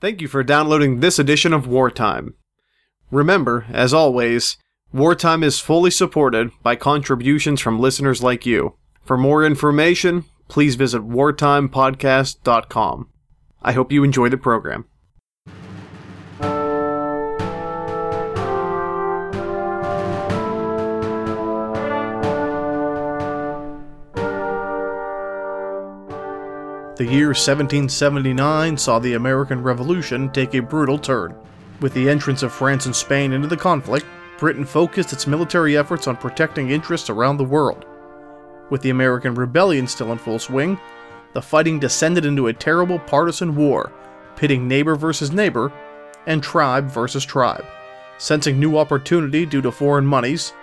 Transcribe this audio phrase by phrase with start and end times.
[0.00, 2.34] Thank you for downloading this edition of Wartime.
[3.10, 4.58] Remember, as always,
[4.92, 8.76] Wartime is fully supported by contributions from listeners like you.
[9.04, 13.08] For more information, please visit wartimepodcast.com.
[13.62, 14.84] I hope you enjoy the program.
[26.96, 31.34] The year 1779 saw the American Revolution take a brutal turn.
[31.82, 34.06] With the entrance of France and Spain into the conflict,
[34.38, 37.84] Britain focused its military efforts on protecting interests around the world.
[38.70, 40.80] With the American Rebellion still in full swing,
[41.34, 43.92] the fighting descended into a terrible partisan war,
[44.34, 45.70] pitting neighbor versus neighbor
[46.26, 47.66] and tribe versus tribe.
[48.16, 50.54] Sensing new opportunity due to foreign moneys,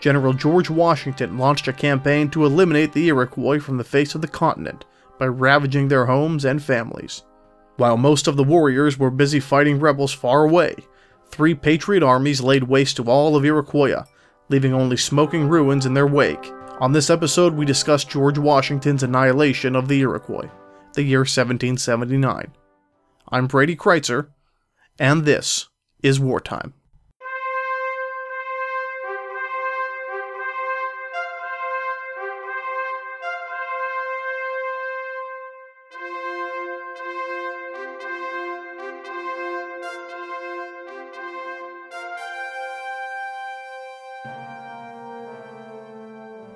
[0.00, 4.28] General George Washington launched a campaign to eliminate the Iroquois from the face of the
[4.28, 4.84] continent
[5.18, 7.24] by ravaging their homes and families.
[7.76, 10.74] While most of the warriors were busy fighting rebels far away,
[11.30, 14.04] three patriot armies laid waste to all of Iroquois,
[14.48, 16.52] leaving only smoking ruins in their wake.
[16.80, 20.48] On this episode, we discuss George Washington's annihilation of the Iroquois,
[20.94, 22.52] the year 1779.
[23.30, 24.28] I'm Brady Kreitzer,
[24.98, 25.68] and this
[26.02, 26.74] is Wartime.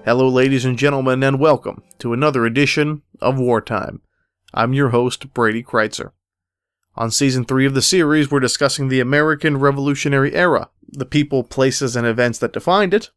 [0.05, 4.03] Hello, ladies and gentlemen, and welcome to another edition of Wartime.
[4.53, 6.11] I'm your host, Brady Kreitzer.
[6.97, 11.95] On season 3 of the series, we're discussing the American Revolutionary Era, the people, places,
[11.95, 13.11] and events that defined it,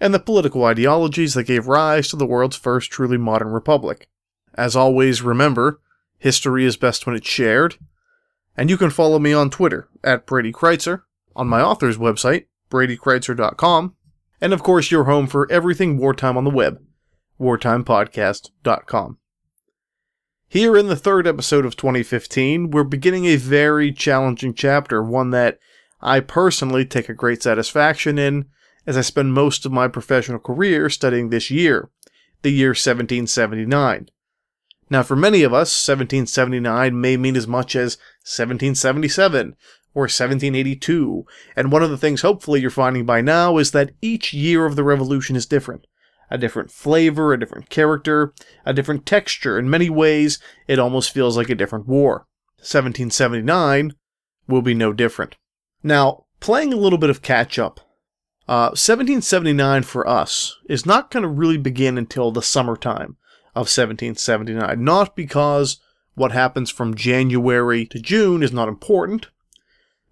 [0.00, 4.10] and the political ideologies that gave rise to the world's first truly modern republic.
[4.52, 5.80] As always, remember,
[6.18, 7.78] history is best when it's shared,
[8.54, 13.96] and you can follow me on Twitter at Brady Kreitzer, on my author's website, bradykreitzer.com,
[14.42, 16.82] and of course your home for everything wartime on the web,
[17.40, 19.18] wartimepodcast.com.
[20.48, 25.58] Here in the third episode of 2015, we're beginning a very challenging chapter, one that
[26.00, 28.46] I personally take a great satisfaction in,
[28.84, 31.88] as I spend most of my professional career studying this year,
[32.42, 34.08] the year 1779.
[34.90, 39.54] Now, for many of us, 1779 may mean as much as 1777,
[39.94, 41.24] or 1782.
[41.56, 44.76] And one of the things hopefully you're finding by now is that each year of
[44.76, 45.86] the revolution is different.
[46.30, 48.32] A different flavor, a different character,
[48.64, 49.58] a different texture.
[49.58, 52.26] In many ways, it almost feels like a different war.
[52.56, 53.92] 1779
[54.48, 55.36] will be no different.
[55.82, 57.80] Now, playing a little bit of catch up,
[58.48, 63.16] uh, 1779 for us is not going to really begin until the summertime
[63.54, 64.82] of 1779.
[64.82, 65.78] Not because
[66.14, 69.28] what happens from January to June is not important,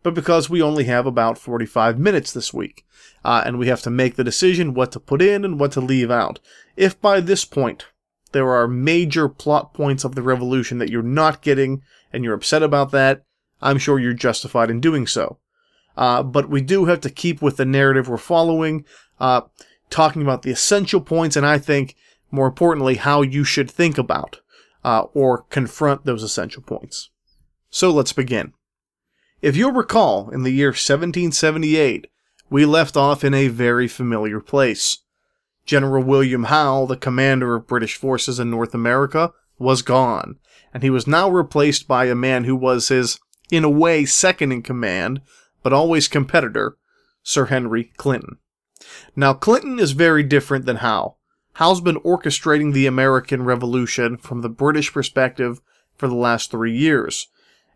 [0.03, 2.85] but because we only have about 45 minutes this week,
[3.25, 5.81] uh, and we have to make the decision what to put in and what to
[5.81, 6.41] leave out.
[6.77, 7.87] If by this point
[8.33, 12.63] there are major plot points of the revolution that you're not getting and you're upset
[12.63, 13.25] about that,
[13.61, 15.39] I'm sure you're justified in doing so.
[15.97, 18.85] Uh, but we do have to keep with the narrative we're following,
[19.19, 19.43] uh,
[19.91, 21.97] talking about the essential points, and I think,
[22.31, 24.41] more importantly, how you should think about
[24.85, 27.11] uh, or confront those essential points.
[27.71, 28.55] So let's begin.
[29.43, 32.09] If you'll recall, in the year 1778,
[32.51, 34.99] we left off in a very familiar place.
[35.65, 40.39] General William Howe, the commander of British forces in North America, was gone,
[40.75, 43.19] and he was now replaced by a man who was his,
[43.51, 45.23] in a way, second in command,
[45.63, 46.77] but always competitor,
[47.23, 48.37] Sir Henry Clinton.
[49.17, 51.17] Now, Clinton is very different than Howe.
[51.55, 55.63] Howe's been orchestrating the American Revolution from the British perspective
[55.97, 57.29] for the last three years,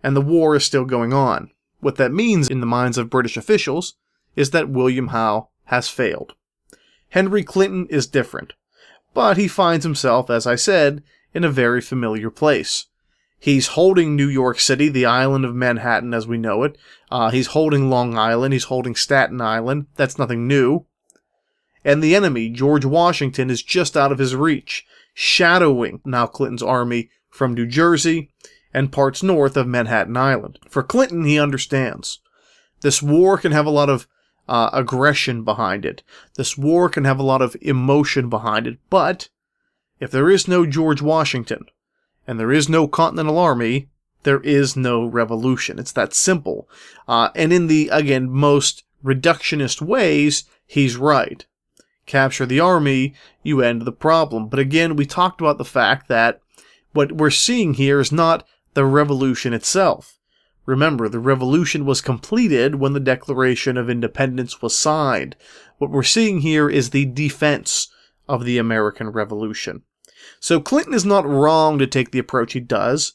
[0.03, 1.51] and the war is still going on.
[1.85, 3.93] What that means in the minds of British officials
[4.37, 6.33] is that William Howe has failed.
[7.11, 8.55] Henry Clinton is different,
[9.13, 11.03] but he finds himself, as I said,
[11.35, 12.87] in a very familiar place.
[13.39, 16.79] He's holding New York City, the island of Manhattan as we know it.
[17.11, 18.55] Uh, he's holding Long Island.
[18.55, 19.85] He's holding Staten Island.
[19.97, 20.87] That's nothing new.
[21.85, 27.11] And the enemy, George Washington, is just out of his reach, shadowing now Clinton's army
[27.29, 28.31] from New Jersey
[28.75, 30.59] and parts north of Manhattan Island.
[30.69, 32.19] For Clinton, he understands.
[32.83, 34.07] This war can have a lot of
[34.49, 36.03] uh, aggression behind it.
[36.37, 38.79] This war can have a lot of emotion behind it.
[38.91, 39.29] But
[40.01, 41.67] if there is no George Washington
[42.27, 43.89] and there is no Continental Army,
[44.25, 45.79] there is no revolution.
[45.79, 46.69] It's that simple.
[47.07, 51.47] Uh, and in the, again, most reductionist ways, he's right.
[52.07, 54.49] Capture the army, you end the problem.
[54.49, 56.41] But again, we talked about the fact that
[56.93, 60.19] what we're seeing here is not the revolution itself.
[60.67, 65.37] Remember, the revolution was completed when the Declaration of Independence was signed.
[65.79, 67.89] What we're seeing here is the defense
[68.29, 69.83] of the American Revolution.
[70.41, 73.13] So Clinton is not wrong to take the approach he does,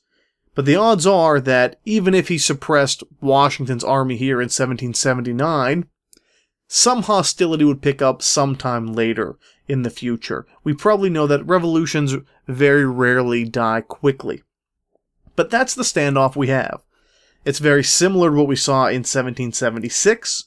[0.53, 5.88] but the odds are that even if he suppressed Washington's army here in 1779,
[6.67, 10.45] some hostility would pick up sometime later in the future.
[10.63, 12.15] We probably know that revolutions
[12.47, 14.44] very rarely die quickly.
[15.39, 16.81] But that's the standoff we have.
[17.45, 20.44] It's very similar to what we saw in 1776.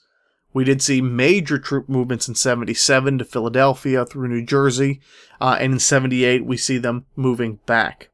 [0.53, 5.01] We did see major troop movements in 77 to Philadelphia through New Jersey,
[5.41, 8.11] uh, and in 78 we see them moving back.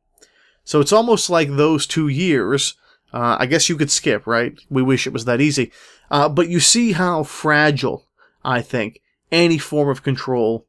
[0.62, 2.75] So it's almost like those two years.
[3.12, 4.56] Uh, I guess you could skip, right?
[4.70, 5.72] We wish it was that easy.
[6.12, 8.06] Uh, but you see how fragile,
[8.44, 9.02] I think,
[9.32, 10.64] any form of control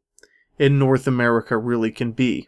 [0.57, 2.47] in North America really can be.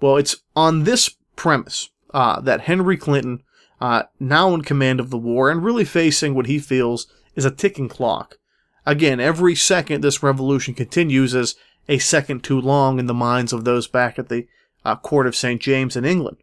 [0.00, 3.42] Well, it's on this premise uh, that Henry Clinton
[3.80, 7.50] uh, now in command of the war and really facing what he feels is a
[7.50, 8.38] ticking clock.
[8.84, 11.54] Again, every second this revolution continues is
[11.88, 14.46] a second too long in the minds of those back at the
[14.84, 15.60] uh, court of St.
[15.60, 16.38] James in England,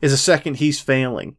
[0.00, 1.36] is a second he's failing.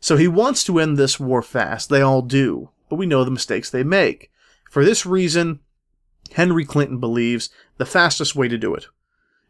[0.00, 1.88] So he wants to end this war fast.
[1.88, 4.30] They all do, but we know the mistakes they make.
[4.70, 5.60] For this reason,
[6.32, 8.86] Henry Clinton believes the fastest way to do it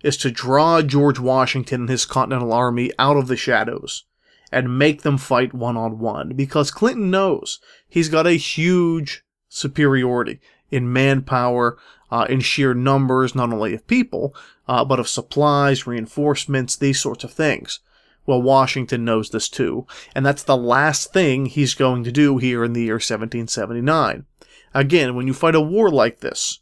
[0.02, 4.04] is to draw George Washington and his Continental Army out of the shadows
[4.50, 7.58] and make them fight one on one because Clinton knows
[7.88, 10.40] he's got a huge superiority
[10.70, 11.78] in manpower,
[12.10, 14.34] uh, in sheer numbers, not only of people,
[14.69, 17.81] uh, but of supplies, reinforcements, these sorts of things.
[18.25, 22.64] Well, Washington knows this too, and that's the last thing he's going to do here
[22.64, 24.26] in the year 1779.
[24.75, 26.60] Again, when you fight a war like this,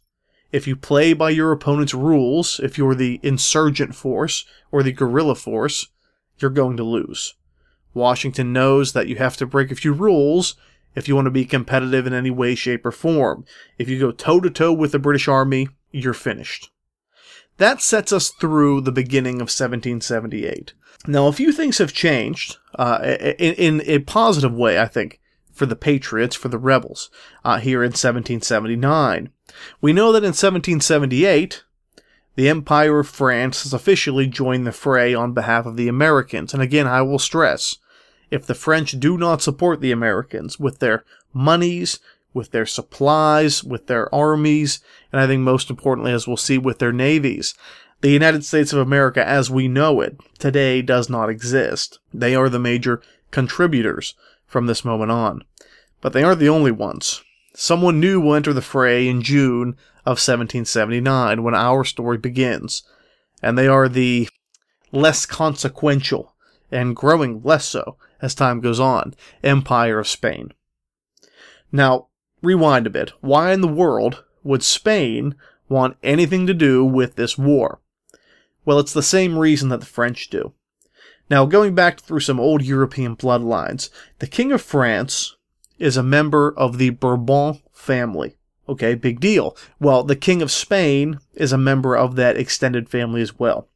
[0.51, 5.35] if you play by your opponent's rules, if you're the insurgent force or the guerrilla
[5.35, 5.87] force,
[6.37, 7.35] you're going to lose.
[7.93, 10.55] Washington knows that you have to break a few rules
[10.95, 13.45] if you want to be competitive in any way, shape, or form.
[13.77, 16.69] If you go toe to toe with the British Army, you're finished.
[17.57, 20.73] That sets us through the beginning of 1778.
[21.07, 22.99] Now, a few things have changed uh,
[23.37, 25.19] in, in, a positive way, I think,
[25.51, 27.09] for the Patriots, for the rebels,
[27.43, 29.29] uh, here in 1779.
[29.79, 31.63] We know that in 1778,
[32.35, 36.53] the Empire of France has officially joined the fray on behalf of the Americans.
[36.53, 37.77] And again, I will stress
[38.29, 41.03] if the French do not support the Americans with their
[41.33, 41.99] monies,
[42.33, 44.79] with their supplies, with their armies,
[45.11, 47.53] and I think most importantly, as we'll see, with their navies,
[47.99, 51.99] the United States of America as we know it today does not exist.
[52.13, 54.15] They are the major contributors
[54.47, 55.43] from this moment on.
[56.01, 57.23] But they aren't the only ones.
[57.53, 59.75] Someone new will enter the fray in June
[60.05, 62.83] of 1779 when our story begins,
[63.41, 64.29] and they are the
[64.91, 66.35] less consequential
[66.71, 69.13] and growing less so as time goes on
[69.43, 70.53] Empire of Spain.
[71.71, 72.07] Now,
[72.41, 73.11] rewind a bit.
[73.21, 75.35] Why in the world would Spain
[75.69, 77.79] want anything to do with this war?
[78.63, 80.53] Well, it's the same reason that the French do.
[81.29, 83.89] Now, going back through some old European bloodlines,
[84.19, 85.35] the King of France
[85.81, 88.37] is a member of the Bourbon family.
[88.69, 89.57] Okay, big deal.
[89.79, 93.67] Well, the King of Spain is a member of that extended family as well.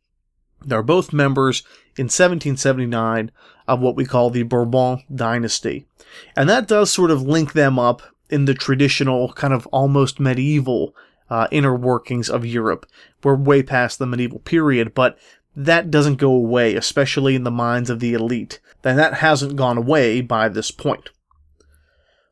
[0.63, 1.63] They're both members
[1.97, 3.31] in 1779
[3.67, 5.87] of what we call the Bourbon dynasty.
[6.35, 10.95] And that does sort of link them up in the traditional, kind of almost medieval
[11.29, 12.85] uh, inner workings of Europe.
[13.23, 15.17] We're way past the medieval period, but
[15.55, 18.59] that doesn't go away, especially in the minds of the elite.
[18.83, 21.09] And that hasn't gone away by this point.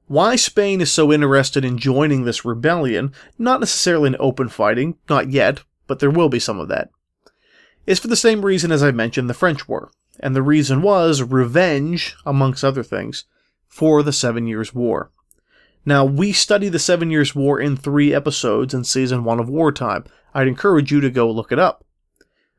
[0.08, 5.32] Why Spain is so interested in joining this rebellion, not necessarily in open fighting, not
[5.32, 6.90] yet, but there will be some of that,
[7.88, 9.92] is for the same reason as I mentioned the French were.
[10.20, 13.26] And the reason was revenge, amongst other things,
[13.68, 15.12] for the Seven Years' War.
[15.86, 20.06] Now, we study the Seven Years' War in three episodes in Season 1 of Wartime.
[20.34, 21.84] I'd encourage you to go look it up.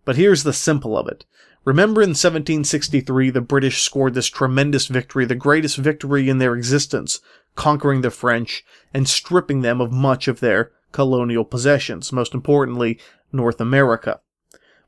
[0.05, 1.25] But here's the simple of it.
[1.65, 7.21] Remember in 1763, the British scored this tremendous victory, the greatest victory in their existence,
[7.55, 13.01] conquering the French and stripping them of much of their colonial possessions, most importantly,
[13.33, 14.21] North America.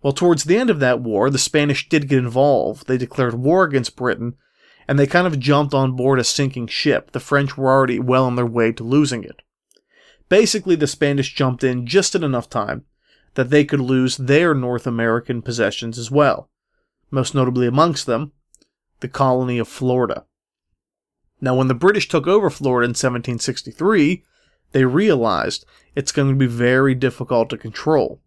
[0.03, 2.87] Well, towards the end of that war, the Spanish did get involved.
[2.87, 4.35] They declared war against Britain,
[4.87, 7.13] and they kind of jumped on board a sinking ship.
[7.13, 9.41] The French were already well on their way to losing it.
[10.29, 12.85] Basically, the Spanish jumped in just in enough time
[13.33, 16.51] that they could lose their North American possessions as well
[17.11, 18.33] most notably amongst them,
[19.01, 20.25] the colony of Florida.
[21.41, 24.25] Now, when the British took over Florida in 1763,
[24.73, 28.21] they realized it's going to be very difficult to control.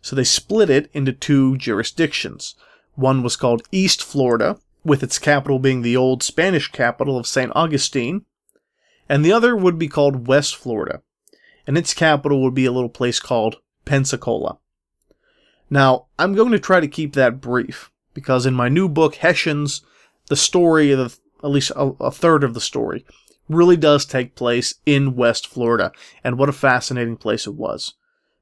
[0.00, 2.54] So they split it into two jurisdictions.
[2.94, 7.50] One was called East Florida, with its capital being the old Spanish capital of St.
[7.56, 8.24] Augustine,
[9.08, 11.02] and the other would be called West Florida,
[11.66, 14.58] and its capital would be a little place called Pensacola.
[15.68, 19.82] Now, I'm going to try to keep that brief, because in my new book, Hessians,
[20.28, 23.04] the story the, at least a, a third of the story
[23.46, 25.92] really does take place in West Florida,
[26.24, 27.92] and what a fascinating place it was.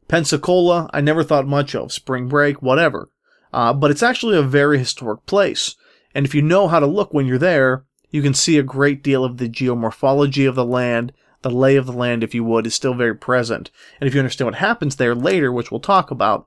[0.06, 3.10] Pensacola, I never thought much of, spring break, whatever,
[3.52, 5.74] uh, but it's actually a very historic place,
[6.14, 9.02] and if you know how to look when you're there, you can see a great
[9.02, 11.12] deal of the geomorphology of the land,
[11.42, 13.72] the lay of the land, if you would, is still very present.
[14.00, 16.46] And if you understand what happens there later, which we'll talk about,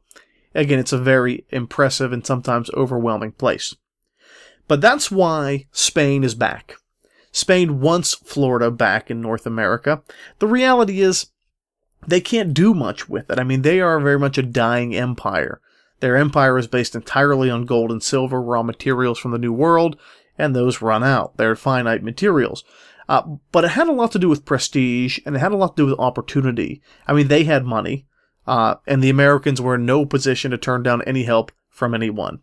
[0.58, 3.76] again, it's a very impressive and sometimes overwhelming place.
[4.68, 6.76] But that's why Spain is back.
[7.32, 10.02] Spain wants Florida back in North America.
[10.40, 11.28] The reality is,
[12.06, 13.40] they can't do much with it.
[13.40, 15.62] I mean, they are very much a dying empire.
[16.00, 19.98] Their empire is based entirely on gold and silver, raw materials from the New World,
[20.38, 21.38] and those run out.
[21.38, 22.64] They're finite materials.
[23.10, 25.76] Uh, but it had a lot to do with prestige, and it had a lot
[25.76, 26.82] to do with opportunity.
[27.08, 28.06] I mean, they had money,
[28.48, 32.39] uh, and the Americans were in no position to turn down any help from anyone.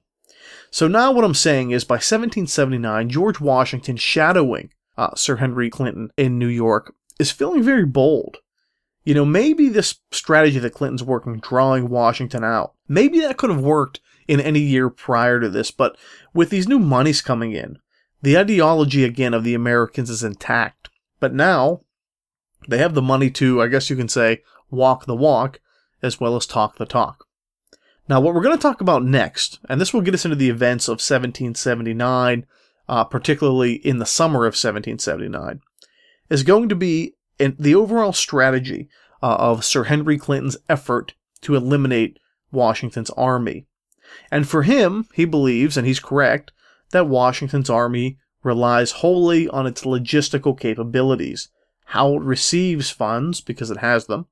[0.70, 6.10] So now what I'm saying is by 1779, George Washington shadowing uh, Sir Henry Clinton
[6.16, 8.38] in New York is feeling very bold.
[9.04, 13.60] You know, maybe this strategy that Clinton's working, drawing Washington out, maybe that could have
[13.60, 15.96] worked in any year prior to this, but
[16.32, 17.78] with these new monies coming in,
[18.22, 20.88] the ideology again of the Americans is intact.
[21.20, 21.82] But now
[22.66, 25.60] they have the money to, I guess you can say, walk the walk
[26.04, 27.26] as well as talk the talk.
[28.08, 30.50] Now, what we're going to talk about next, and this will get us into the
[30.50, 32.46] events of 1779,
[32.86, 35.60] uh, particularly in the summer of 1779,
[36.28, 38.88] is going to be in the overall strategy
[39.22, 42.18] uh, of Sir Henry Clinton's effort to eliminate
[42.52, 43.66] Washington's army.
[44.30, 46.52] And for him, he believes, and he's correct,
[46.90, 51.48] that Washington's army relies wholly on its logistical capabilities,
[51.86, 54.26] how it receives funds, because it has them,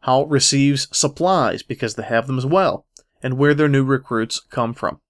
[0.00, 2.86] how it receives supplies, because they have them as well,
[3.22, 5.00] and where their new recruits come from.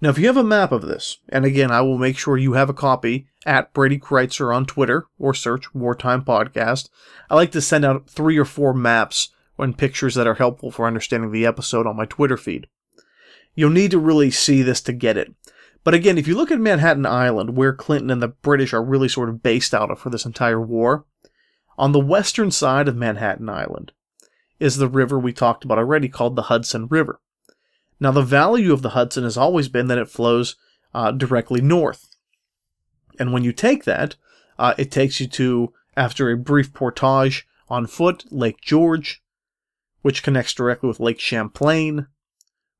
[0.00, 2.52] Now, if you have a map of this, and again, I will make sure you
[2.52, 6.88] have a copy at Brady Kreitzer on Twitter or search Wartime Podcast.
[7.30, 10.86] I like to send out three or four maps and pictures that are helpful for
[10.86, 12.66] understanding the episode on my Twitter feed.
[13.54, 15.32] You'll need to really see this to get it.
[15.84, 19.08] But again, if you look at Manhattan Island, where Clinton and the British are really
[19.08, 21.04] sort of based out of for this entire war,
[21.78, 23.92] on the western side of Manhattan Island
[24.60, 27.20] is the river we talked about already called the Hudson River.
[28.00, 30.56] Now, the value of the Hudson has always been that it flows
[30.92, 32.08] uh, directly north.
[33.18, 34.16] And when you take that,
[34.58, 39.22] uh, it takes you to, after a brief portage on foot, Lake George,
[40.02, 42.06] which connects directly with Lake Champlain,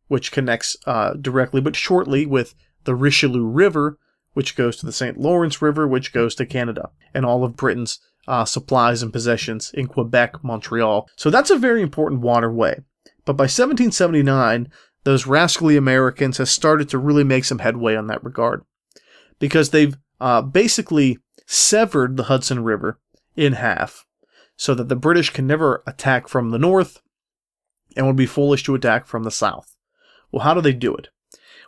[0.08, 3.98] which connects uh, directly but shortly with the Richelieu River,
[4.34, 5.18] which goes to the St.
[5.18, 9.86] Lawrence River, which goes to Canada, and all of Britain's uh, supplies and possessions in
[9.86, 11.08] Quebec, Montreal.
[11.16, 12.80] So that's a very important waterway.
[13.24, 14.68] But by 1779,
[15.04, 18.64] those rascally Americans have started to really make some headway on that regard.
[19.38, 22.98] Because they've uh, basically severed the Hudson River
[23.36, 24.06] in half
[24.56, 27.02] so that the British can never attack from the north
[27.96, 29.76] and would be foolish to attack from the south.
[30.30, 31.08] Well, how do they do it?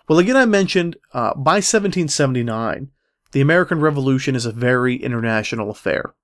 [0.08, 2.90] Well, again, I mentioned uh, by 1779,
[3.32, 6.14] the American Revolution is a very international affair.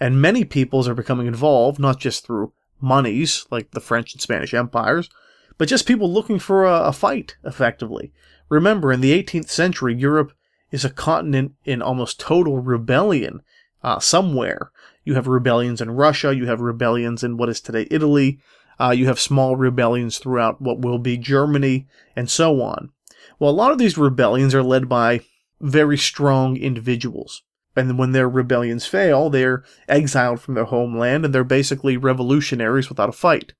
[0.00, 4.54] And many peoples are becoming involved, not just through monies, like the French and Spanish
[4.54, 5.10] empires,
[5.58, 8.12] but just people looking for a, a fight, effectively.
[8.48, 10.32] Remember, in the 18th century, Europe
[10.70, 13.42] is a continent in almost total rebellion
[13.82, 14.70] uh, somewhere.
[15.04, 18.40] You have rebellions in Russia, you have rebellions in what is today Italy,
[18.80, 22.90] uh, you have small rebellions throughout what will be Germany, and so on.
[23.38, 25.20] Well, a lot of these rebellions are led by
[25.60, 27.42] very strong individuals.
[27.76, 33.08] And when their rebellions fail, they're exiled from their homeland and they're basically revolutionaries without
[33.08, 33.52] a fight.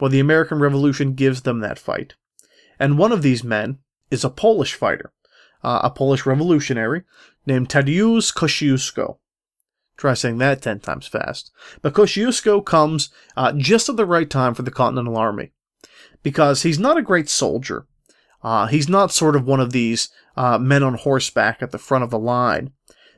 [0.00, 2.14] Well, the American Revolution gives them that fight.
[2.78, 3.78] And one of these men
[4.10, 5.12] is a Polish fighter,
[5.62, 7.02] uh, a Polish revolutionary
[7.46, 9.18] named Tadeusz Kosciuszko.
[9.96, 11.52] Try saying that ten times fast.
[11.80, 15.52] But Kosciuszko comes uh, just at the right time for the Continental Army
[16.22, 17.86] because he's not a great soldier.
[18.42, 22.02] Uh, he's not sort of one of these uh, men on horseback at the front
[22.02, 22.72] of the line,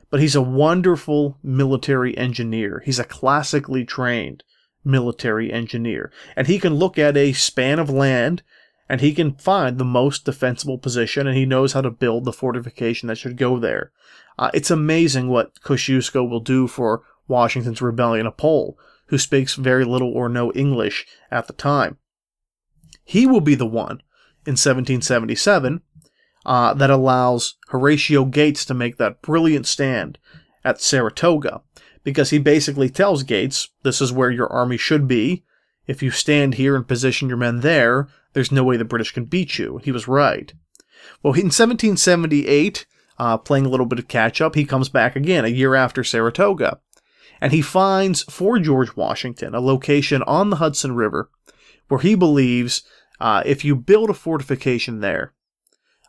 [0.09, 2.81] but he's a wonderful military engineer.
[2.85, 4.43] He's a classically trained
[4.83, 8.43] military engineer, and he can look at a span of land
[8.89, 12.33] and he can find the most defensible position and he knows how to build the
[12.33, 13.91] fortification that should go there.
[14.39, 19.83] Uh, it's amazing what Kosciuszko will do for Washington's rebellion, a Pole who speaks very
[19.83, 21.97] little or no English at the time.
[23.03, 24.01] He will be the one
[24.45, 25.81] in 1777
[26.47, 30.17] uh, that allows Horatio Gates to make that brilliant stand
[30.63, 31.61] at Saratoga
[32.03, 35.43] because he basically tells Gates, this is where your army should be.
[35.87, 39.25] If you stand here and position your men there, there's no way the British can
[39.25, 39.81] beat you.
[39.83, 40.53] He was right.
[41.21, 42.85] Well, in 1778,
[43.19, 46.03] uh, playing a little bit of catch up, he comes back again a year after
[46.03, 46.79] Saratoga.
[47.41, 51.29] And he finds for George Washington a location on the Hudson River
[51.89, 52.83] where he believes
[53.19, 55.33] uh, if you build a fortification there,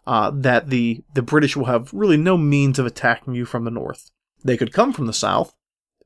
[0.08, 3.70] uh, that the, the British will have really no means of attacking you from the
[3.70, 4.10] north.
[4.42, 5.54] They could come from the south,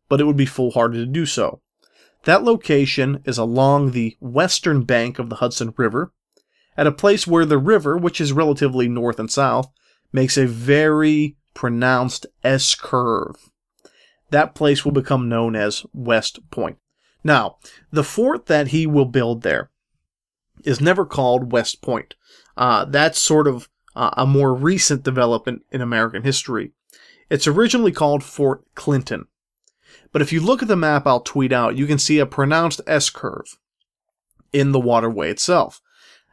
[0.08, 1.62] but it would be foolhardy to do so.
[2.24, 6.12] That location is along the western bank of the Hudson River,
[6.76, 9.70] at a place where the river, which is relatively north and south,
[10.12, 13.50] makes a very pronounced S curve.
[14.30, 16.78] That place will become known as West Point.
[17.22, 17.58] Now,
[17.92, 19.70] the fort that he will build there
[20.64, 22.16] is never called West Point.
[22.56, 26.72] Uh, that's sort of uh, a more recent development in American history.
[27.30, 29.26] It's originally called Fort Clinton.
[30.12, 32.80] But if you look at the map I'll tweet out, you can see a pronounced
[32.86, 33.58] S curve
[34.52, 35.80] in the waterway itself.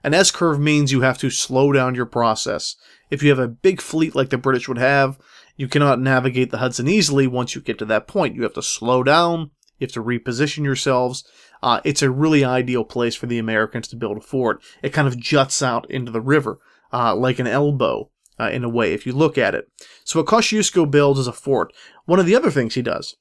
[0.04, 2.76] An S curve means you have to slow down your process.
[3.10, 5.20] If you have a big fleet like the British would have,
[5.58, 8.36] you cannot navigate the Hudson easily once you get to that point.
[8.36, 11.26] You have to slow down, you have to reposition yourselves.
[11.62, 14.62] Uh, it's a really ideal place for the Americans to build a fort.
[14.82, 16.60] It kind of juts out into the river,
[16.92, 19.68] uh, like an elbow, uh, in a way, if you look at it.
[20.04, 21.74] So what Kosciuszko builds is a fort.
[22.06, 23.16] One of the other things he does,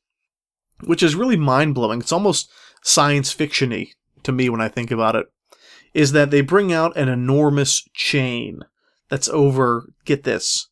[0.85, 2.51] which is really mind blowing, it's almost
[2.83, 3.91] science fictiony
[4.23, 5.27] to me when I think about it,
[5.95, 8.61] is that they bring out an enormous chain
[9.09, 10.69] that's over, get this,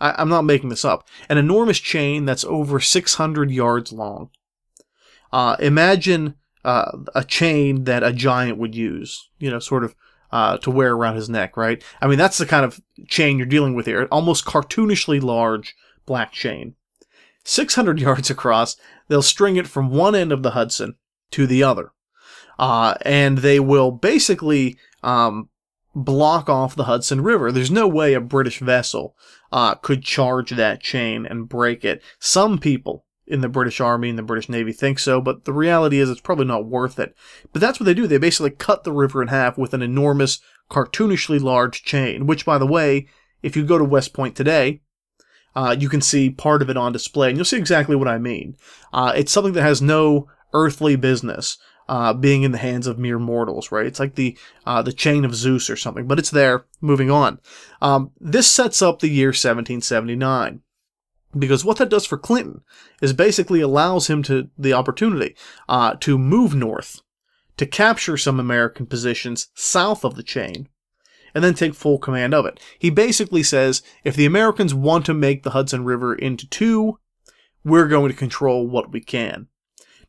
[0.00, 4.30] I, am not making this up, an enormous chain that's over 600 yards long.
[5.32, 6.34] Uh, imagine
[6.64, 9.94] uh, a chain that a giant would use, you know, sort of
[10.32, 11.82] uh, to wear around his neck, right?
[12.00, 14.06] I mean, that's the kind of chain you're dealing with here.
[14.10, 15.74] Almost cartoonishly large
[16.06, 16.74] black chain.
[17.44, 18.76] 600 yards across,
[19.08, 20.96] they'll string it from one end of the Hudson
[21.32, 21.92] to the other.
[22.58, 25.48] Uh, and they will basically um,
[25.94, 27.50] block off the Hudson River.
[27.50, 29.16] There's no way a British vessel
[29.50, 32.02] uh, could charge that chain and break it.
[32.18, 35.98] Some people in the British Army and the British Navy think so, but the reality
[35.98, 37.14] is it's probably not worth it.
[37.52, 38.06] But that's what they do.
[38.06, 40.40] They basically cut the river in half with an enormous,
[40.70, 43.06] cartoonishly large chain, which, by the way,
[43.42, 44.82] if you go to West Point today,
[45.54, 48.18] uh, you can see part of it on display, and you'll see exactly what I
[48.18, 48.56] mean.
[48.92, 51.56] Uh, it's something that has no earthly business
[51.88, 53.86] uh, being in the hands of mere mortals, right?
[53.86, 56.64] It's like the uh, the chain of Zeus or something, but it's there.
[56.80, 57.40] Moving on.
[57.82, 60.62] Um, this sets up the year 1779
[61.38, 62.62] because what that does for Clinton
[63.00, 65.36] is basically allows him to the opportunity
[65.68, 67.00] uh, to move north,
[67.56, 70.68] to capture some American positions south of the chain,
[71.34, 72.58] and then take full command of it.
[72.78, 76.98] He basically says if the Americans want to make the Hudson River into two,
[77.64, 79.46] we're going to control what we can.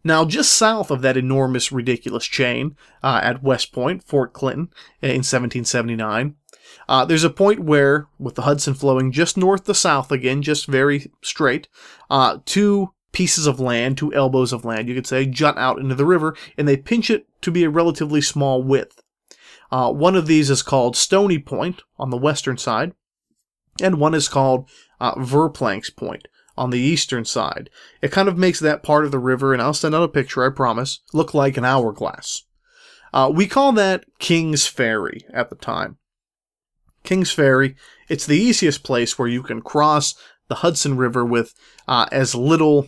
[0.03, 4.69] Now, just south of that enormous, ridiculous chain uh, at West Point, Fort Clinton,
[5.01, 6.35] in 1779,
[6.87, 10.67] uh, there's a point where, with the Hudson flowing just north to south again, just
[10.67, 11.67] very straight,
[12.09, 15.95] uh, two pieces of land, two elbows of land, you could say, jut out into
[15.95, 19.01] the river, and they pinch it to be a relatively small width.
[19.71, 22.93] Uh, one of these is called Stony Point on the western side,
[23.81, 27.69] and one is called uh, Verplanck's Point on the eastern side.
[28.01, 30.45] It kind of makes that part of the river, and I'll send out a picture,
[30.45, 32.43] I promise, look like an hourglass.
[33.13, 35.97] Uh, we call that King's Ferry at the time.
[37.03, 37.75] King's Ferry,
[38.09, 40.15] it's the easiest place where you can cross
[40.47, 41.53] the Hudson River with
[41.87, 42.87] uh, as little,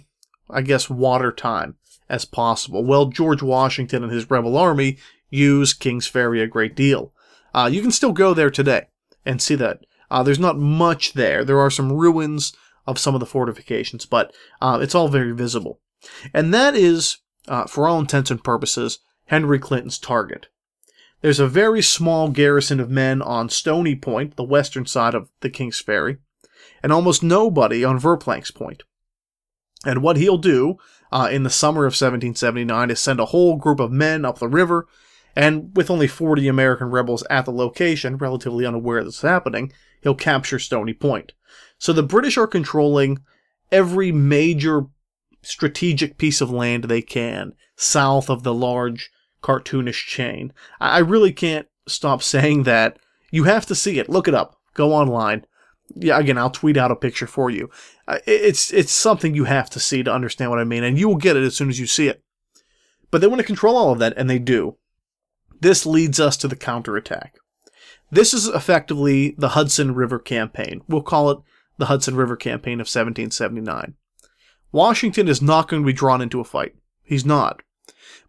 [0.49, 1.75] I guess, water time
[2.09, 2.83] as possible.
[2.83, 4.97] Well, George Washington and his rebel army
[5.29, 7.13] use King's Ferry a great deal.
[7.53, 8.87] Uh, you can still go there today
[9.25, 9.79] and see that.
[10.11, 11.43] Uh, there's not much there.
[11.43, 12.53] There are some ruins
[12.85, 15.79] of some of the fortifications, but uh, it's all very visible.
[16.33, 20.47] And that is, uh, for all intents and purposes, Henry Clinton's target.
[21.23, 25.49] There's a very small garrison of men on Stony Point, the western side of the
[25.49, 26.17] King's Ferry,
[26.83, 28.83] and almost nobody on Verplanck's Point.
[29.85, 30.75] And what he'll do
[31.13, 34.49] uh, in the summer of 1779 is send a whole group of men up the
[34.49, 34.85] river,
[35.33, 40.59] and with only 40 American rebels at the location, relatively unaware is happening, he'll capture
[40.59, 41.31] Stony Point.
[41.77, 43.19] So the British are controlling
[43.71, 44.87] every major
[45.41, 49.09] strategic piece of land they can south of the large
[49.43, 50.53] cartoonish chain.
[50.79, 52.97] I really can't stop saying that.
[53.31, 54.09] You have to see it.
[54.09, 54.59] Look it up.
[54.73, 55.45] Go online.
[55.95, 57.69] Yeah, again, I'll tweet out a picture for you.
[58.25, 61.17] It's it's something you have to see to understand what I mean, and you will
[61.17, 62.23] get it as soon as you see it.
[63.11, 64.77] But they want to control all of that, and they do.
[65.59, 67.35] This leads us to the counterattack.
[68.11, 70.81] This is effectively the Hudson River Campaign.
[70.87, 71.39] We'll call it
[71.77, 73.95] the Hudson River Campaign of 1779.
[74.71, 76.75] Washington is not going to be drawn into a fight.
[77.03, 77.61] He's not.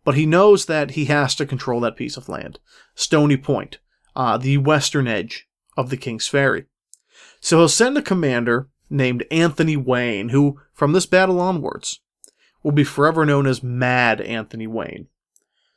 [0.05, 2.59] But he knows that he has to control that piece of land.
[2.95, 3.79] Stony Point,
[4.15, 6.67] uh, the western edge of the King's Ferry.
[7.41, 12.01] So he'll send a commander named Anthony Wayne, who, from this battle onwards,
[12.63, 15.09] will be forever known as Mad Anthony Wayne.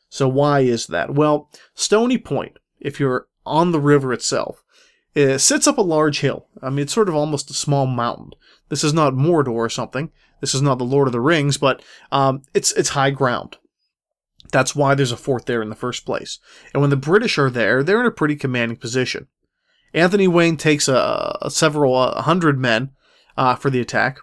[0.09, 1.13] So why is that?
[1.13, 4.63] Well, Stony Point, if you're on the river itself,
[5.13, 6.47] it sits up a large hill.
[6.61, 8.31] I mean, it's sort of almost a small mountain.
[8.69, 10.11] This is not Mordor or something.
[10.41, 13.57] This is not the Lord of the Rings, but um, it's it's high ground.
[14.51, 16.39] That's why there's a fort there in the first place.
[16.73, 19.27] And when the British are there, they're in a pretty commanding position.
[19.93, 22.91] Anthony Wayne takes a, a several hundred men
[23.37, 24.19] uh, for the attack,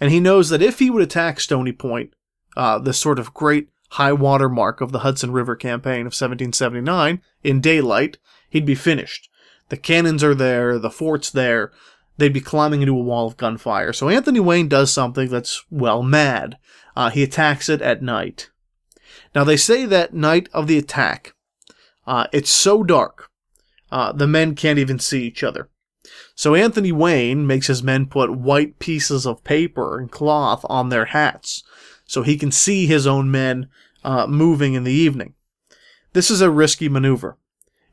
[0.00, 2.14] and he knows that if he would attack Stony Point,
[2.56, 7.22] uh, this sort of great high water mark of the Hudson River campaign of 1779,
[7.42, 9.28] in daylight, he'd be finished.
[9.68, 11.72] The cannons are there, the fort's there,
[12.18, 13.92] they'd be climbing into a wall of gunfire.
[13.92, 16.58] So Anthony Wayne does something that's, well, mad.
[16.96, 18.50] Uh, he attacks it at night.
[19.34, 21.34] Now, they say that night of the attack,
[22.06, 23.30] uh, it's so dark,
[23.90, 25.68] uh, the men can't even see each other.
[26.34, 31.06] So Anthony Wayne makes his men put white pieces of paper and cloth on their
[31.06, 31.62] hats
[32.04, 33.68] so he can see his own men
[34.04, 35.34] uh, moving in the evening.
[36.12, 37.38] This is a risky maneuver.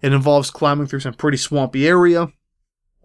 [0.02, 2.30] It involves climbing through some pretty swampy area.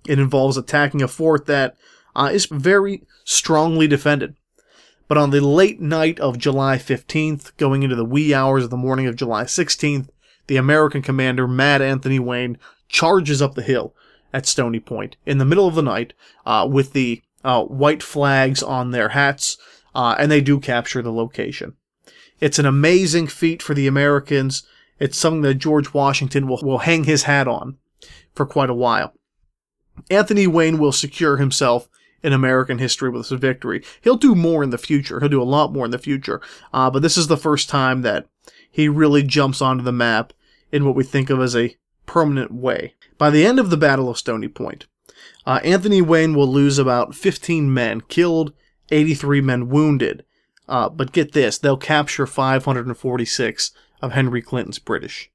[0.07, 1.77] It involves attacking a fort that
[2.15, 4.37] uh, is very strongly defended.
[5.15, 8.77] But on the late night of July 15th, going into the wee hours of the
[8.77, 10.09] morning of July 16th,
[10.49, 13.95] the American commander, Mad Anthony Wayne, charges up the hill
[14.33, 18.61] at Stony Point in the middle of the night uh, with the uh, white flags
[18.61, 19.57] on their hats,
[19.95, 21.75] uh, and they do capture the location.
[22.41, 24.65] It's an amazing feat for the Americans.
[24.99, 27.79] It's something that George Washington will, will hang his hat on
[28.35, 29.15] for quite a while.
[30.11, 31.89] Anthony Wayne will secure himself
[32.25, 33.85] in American history with this victory.
[34.01, 35.21] He'll do more in the future.
[35.21, 36.41] He'll do a lot more in the future.
[36.73, 38.27] Uh, but this is the first time that
[38.69, 40.33] he really jumps onto the map
[40.73, 42.95] in what we think of as a permanent way.
[43.19, 44.87] By the end of the Battle of Stony Point,
[45.47, 48.55] uh, Anthony Wayne will lose about 15 men killed,
[48.91, 50.25] 83 men wounded.
[50.67, 55.31] Uh, but get this, they'll capture 546 of Henry Clinton's British.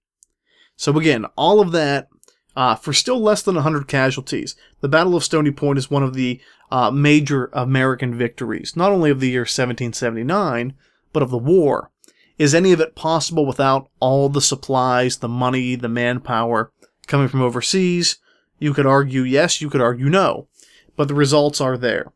[0.76, 2.10] So again, all of that
[2.56, 4.56] uh, for still less than 100 casualties.
[4.82, 9.10] The Battle of Stony Point is one of the uh, major American victories, not only
[9.10, 10.74] of the year 1779,
[11.14, 11.92] but of the war.
[12.38, 16.72] Is any of it possible without all the supplies, the money, the manpower
[17.08, 18.18] coming from overseas?
[18.60, 20.48] You could argue yes, you could argue no,
[20.96, 22.14] but the results are there.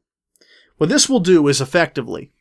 [0.78, 2.32] What this will do is effectively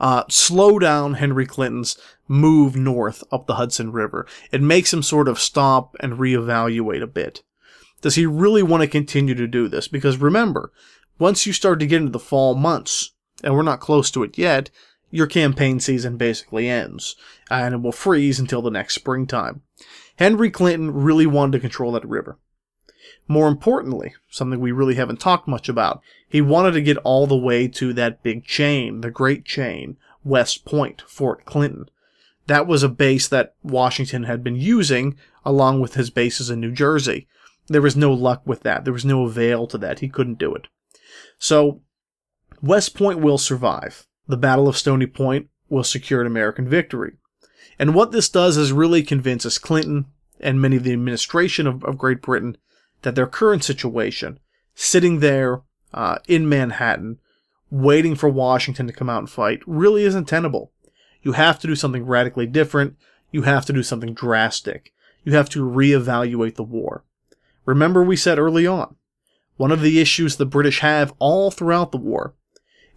[0.00, 1.96] uh, slow down Henry Clinton's
[2.26, 4.26] move north up the Hudson River.
[4.50, 7.42] It makes him sort of stop and reevaluate a bit.
[8.00, 9.86] Does he really want to continue to do this?
[9.86, 10.72] Because remember,
[11.20, 13.12] once you start to get into the fall months,
[13.44, 14.70] and we're not close to it yet,
[15.10, 17.14] your campaign season basically ends,
[17.50, 19.62] and it will freeze until the next springtime.
[20.16, 22.38] Henry Clinton really wanted to control that river.
[23.28, 27.36] More importantly, something we really haven't talked much about, he wanted to get all the
[27.36, 31.86] way to that big chain, the Great Chain, West Point, Fort Clinton.
[32.46, 36.72] That was a base that Washington had been using along with his bases in New
[36.72, 37.28] Jersey.
[37.68, 38.84] There was no luck with that.
[38.84, 40.00] There was no avail to that.
[40.00, 40.66] He couldn't do it.
[41.40, 41.80] So,
[42.62, 44.06] West Point will survive.
[44.28, 47.14] The Battle of Stony Point will secure an American victory.
[47.78, 50.04] And what this does is really convinces Clinton
[50.38, 52.58] and many of the administration of, of Great Britain
[53.02, 54.38] that their current situation,
[54.74, 55.62] sitting there
[55.94, 57.18] uh, in Manhattan,
[57.70, 60.72] waiting for Washington to come out and fight, really isn't tenable.
[61.22, 62.96] You have to do something radically different.
[63.32, 64.92] You have to do something drastic.
[65.24, 67.04] You have to reevaluate the war.
[67.64, 68.96] Remember, we said early on,
[69.60, 72.32] one of the issues the British have all throughout the war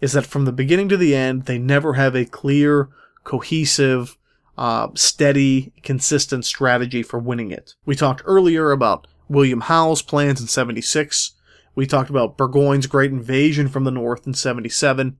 [0.00, 2.88] is that from the beginning to the end, they never have a clear,
[3.22, 4.16] cohesive,
[4.56, 7.74] uh, steady, consistent strategy for winning it.
[7.84, 11.32] We talked earlier about William Howe's plans in 76.
[11.74, 15.18] We talked about Burgoyne's great invasion from the north in 77.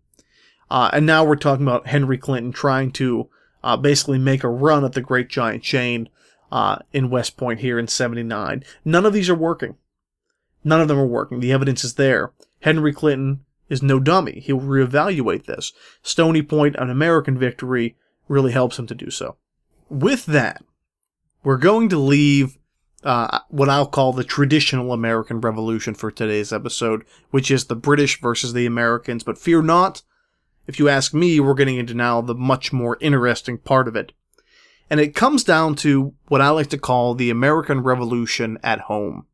[0.71, 3.29] Uh, and now we're talking about Henry Clinton trying to
[3.63, 6.09] uh, basically make a run at the Great Giant Chain
[6.51, 8.65] uh, in West Point here in 79.
[8.83, 9.77] None of these are working.
[10.65, 11.41] None of them are working.
[11.41, 12.33] The evidence is there.
[12.61, 14.41] Henry Clinton is no dummy.
[14.41, 15.73] He'll reevaluate this.
[16.03, 17.97] Stony Point, an American victory,
[18.29, 19.37] really helps him to do so.
[19.91, 20.65] With that,
[21.43, 22.57] we're going to leave
[23.05, 28.21] uh, what I'll call the traditional American Revolution for today's episode, which is the British
[28.21, 29.23] versus the Americans.
[29.23, 30.03] But fear not,
[30.67, 34.13] if you ask me, we're getting into now the much more interesting part of it.
[34.89, 39.27] And it comes down to what I like to call the American Revolution at home.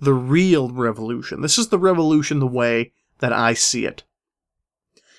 [0.00, 1.42] The real revolution.
[1.42, 4.02] This is the revolution the way that I see it.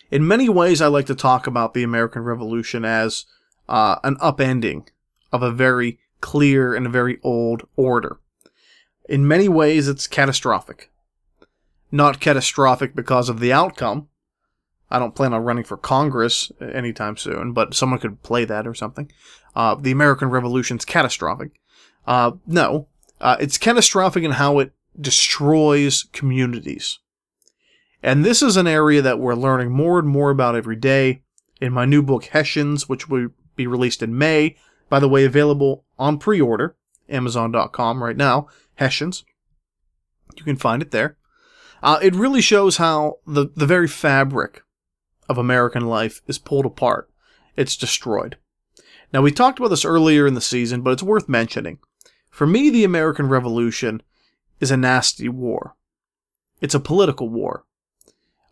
[0.09, 3.25] In many ways, I like to talk about the American Revolution as
[3.69, 4.87] uh, an upending
[5.31, 8.19] of a very clear and a very old order.
[9.07, 10.91] In many ways, it's catastrophic.
[11.91, 14.09] Not catastrophic because of the outcome.
[14.89, 18.73] I don't plan on running for Congress anytime soon, but someone could play that or
[18.73, 19.09] something.
[19.55, 21.51] Uh, the American Revolution's catastrophic.
[22.05, 22.87] Uh, no,
[23.21, 26.99] uh, it's catastrophic in how it destroys communities.
[28.03, 31.21] And this is an area that we're learning more and more about every day.
[31.61, 34.55] In my new book, Hessians, which will be released in May,
[34.89, 36.75] by the way, available on pre order,
[37.07, 39.23] Amazon.com right now, Hessians.
[40.35, 41.17] You can find it there.
[41.83, 44.63] Uh, it really shows how the, the very fabric
[45.29, 47.09] of American life is pulled apart.
[47.55, 48.37] It's destroyed.
[49.13, 51.79] Now, we talked about this earlier in the season, but it's worth mentioning.
[52.31, 54.01] For me, the American Revolution
[54.59, 55.75] is a nasty war.
[56.61, 57.65] It's a political war.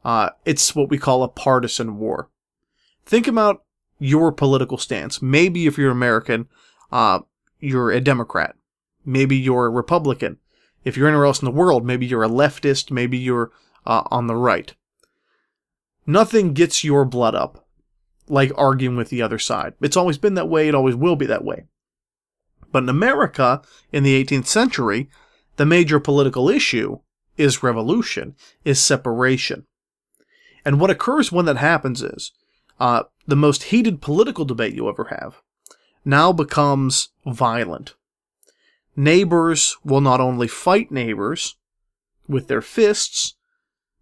[0.04, 2.30] Uh, it's what we call a partisan war.
[3.06, 3.64] Think about
[3.98, 5.22] your political stance.
[5.22, 6.48] Maybe if you're American,
[6.92, 7.20] uh,
[7.60, 8.56] you're a Democrat.
[9.06, 10.38] Maybe you're a Republican.
[10.84, 12.92] If you're anywhere else in the world, maybe you're a leftist.
[12.92, 13.52] Maybe you're
[13.86, 14.74] uh, on the right.
[16.06, 17.68] Nothing gets your blood up
[18.28, 19.74] like arguing with the other side.
[19.82, 20.68] It's always been that way.
[20.68, 21.66] It always will be that way.
[22.72, 25.10] But in America, in the 18th century,
[25.58, 27.00] the major political issue
[27.38, 29.66] is revolution, is separation.
[30.66, 32.32] And what occurs when that happens is
[32.80, 35.42] uh, the most heated political debate you ever have
[36.06, 37.96] now becomes violent.
[38.96, 41.56] Neighbors will not only fight neighbors
[42.28, 43.36] with their fists,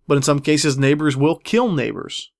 [0.08, 2.32] but in some cases, neighbors will kill neighbors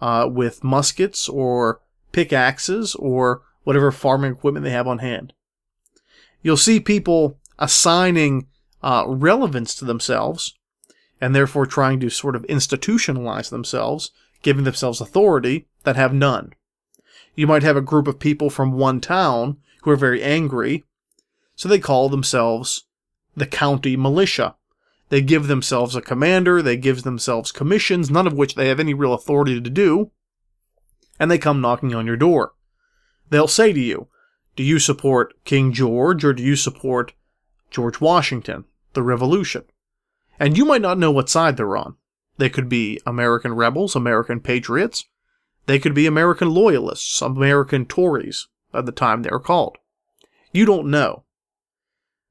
[0.00, 1.80] uh, with muskets or
[2.12, 5.32] pickaxes or whatever farming equipment they have on hand.
[6.42, 8.48] You'll see people assigning
[8.82, 10.54] uh, relevance to themselves
[11.20, 14.10] and therefore trying to sort of institutionalize themselves,
[14.42, 16.52] giving themselves authority that have none.
[17.36, 20.84] You might have a group of people from one town who are very angry,
[21.54, 22.86] so they call themselves
[23.36, 24.56] the county militia.
[25.10, 28.94] They give themselves a commander, they give themselves commissions, none of which they have any
[28.94, 30.10] real authority to do,
[31.20, 32.54] and they come knocking on your door.
[33.30, 34.08] They'll say to you,
[34.54, 37.14] Do you support King George or do you support
[37.70, 39.64] George Washington, the Revolution?
[40.38, 41.96] And you might not know what side they're on.
[42.36, 45.04] They could be American rebels, American patriots.
[45.66, 49.78] They could be American loyalists, American Tories at the time they were called.
[50.52, 51.24] You don't know.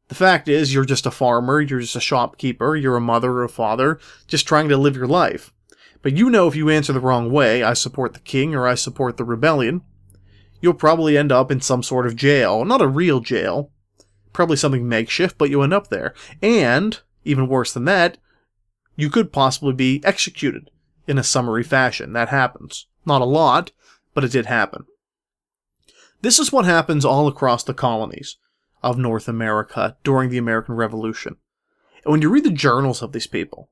[0.09, 3.43] The fact is, you're just a farmer, you're just a shopkeeper, you're a mother or
[3.45, 5.53] a father, just trying to live your life.
[6.01, 8.75] But you know if you answer the wrong way, I support the king or I
[8.75, 9.81] support the rebellion,
[10.61, 12.63] you'll probably end up in some sort of jail.
[12.63, 13.71] Not a real jail,
[14.31, 16.13] probably something makeshift, but you end up there.
[16.41, 18.17] And even worse than that,
[18.95, 20.69] you could possibly be executed
[21.07, 22.13] in a summary fashion.
[22.13, 22.87] That happens.
[23.05, 23.71] Not a lot,
[24.13, 24.85] but it did happen.
[26.21, 28.37] This is what happens all across the colonies
[28.83, 31.37] of North America during the American Revolution.
[32.03, 33.69] And when you read the journals of these people,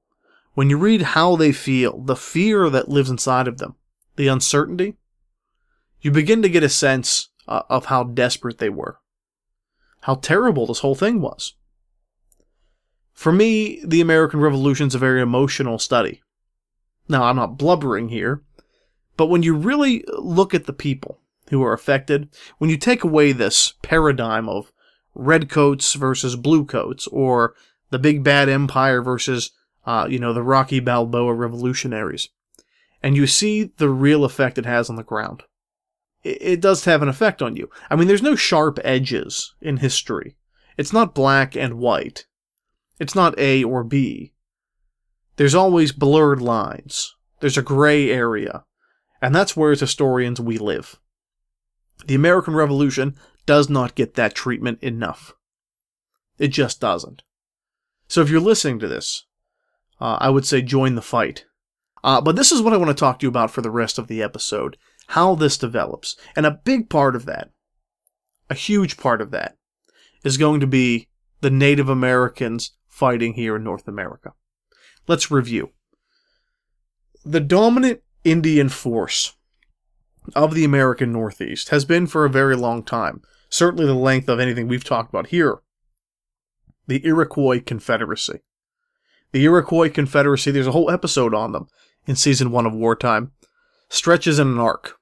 [0.54, 3.76] when you read how they feel, the fear that lives inside of them,
[4.16, 4.98] the uncertainty,
[6.02, 9.00] you begin to get a sense uh, of how desperate they were,
[10.02, 11.54] how terrible this whole thing was.
[13.14, 16.22] For me, the American Revolution is a very emotional study.
[17.10, 18.44] Now, I'm not blubbering here,
[19.18, 23.32] but when you really look at the people who are affected, when you take away
[23.32, 24.72] this paradigm of
[25.16, 27.56] redcoats versus bluecoats, or
[27.90, 29.52] the big bad empire versus,
[29.86, 32.30] uh, you know, the Rocky Balboa revolutionaries,
[33.02, 35.44] and you see the real effect it has on the ground,
[36.24, 37.70] it, does have an effect on you.
[37.90, 40.36] I mean, there's no sharp edges in history.
[40.78, 42.26] It's not black and white.
[43.00, 44.34] It's not A or B.
[45.38, 47.16] There's always blurred lines.
[47.40, 48.66] There's a gray area.
[49.22, 51.00] And that's where, as historians, we live.
[52.06, 55.34] The American Revolution does not get that treatment enough.
[56.38, 57.24] It just doesn't.
[58.08, 59.26] So if you're listening to this,
[60.00, 61.46] uh, I would say join the fight.
[62.04, 64.00] Uh, but this is what I want to talk to you about for the rest
[64.00, 64.78] of the episode
[65.10, 66.16] how this develops.
[66.36, 67.50] And a big part of that,
[68.50, 69.58] a huge part of that,
[70.24, 71.08] is going to be
[71.42, 74.34] the Native Americans fighting here in North America.
[75.08, 75.72] Let's review.
[77.26, 79.36] The dominant Indian force
[80.36, 84.40] of the American Northeast has been for a very long time, certainly the length of
[84.40, 85.60] anything we've talked about here.
[86.86, 88.42] The Iroquois Confederacy.
[89.32, 91.68] The Iroquois Confederacy, there's a whole episode on them
[92.06, 93.32] in season one of Wartime,
[93.90, 94.99] stretches in an arc.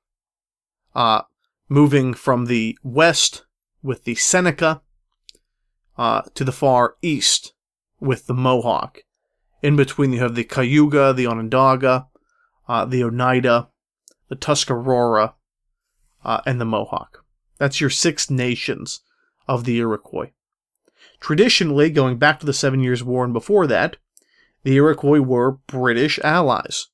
[0.97, 1.21] Uh,
[1.69, 3.45] moving from the west
[3.83, 4.81] with the Seneca
[5.95, 7.53] uh, to the far east
[7.99, 9.03] with the Mohawk.
[9.61, 12.07] In between, you have the Cayuga, the Onondaga,
[12.67, 13.69] uh, the Oneida,
[14.27, 15.35] the Tuscarora,
[16.25, 17.23] uh, and the Mohawk.
[17.59, 19.01] That's your six nations
[19.47, 20.31] of the Iroquois.
[21.19, 23.97] Traditionally, going back to the Seven Years' War and before that,
[24.63, 26.87] the Iroquois were British allies.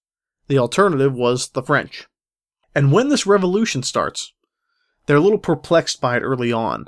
[0.48, 2.06] The alternative was the French.
[2.76, 4.34] And when this revolution starts,
[5.06, 6.88] they're a little perplexed by it early on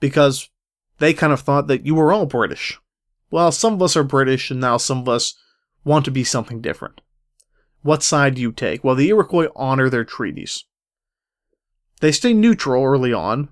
[0.00, 0.48] because
[0.98, 2.78] they kind of thought that you were all British.
[3.30, 5.34] Well, some of us are British, and now some of us
[5.84, 7.00] want to be something different.
[7.82, 8.84] What side do you take?
[8.84, 10.64] Well, the Iroquois honor their treaties.
[12.00, 13.48] They stay neutral early on,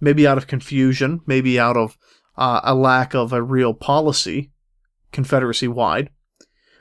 [0.00, 1.96] maybe out of confusion, maybe out of
[2.36, 4.52] uh, a lack of a real policy,
[5.12, 6.10] Confederacy wide.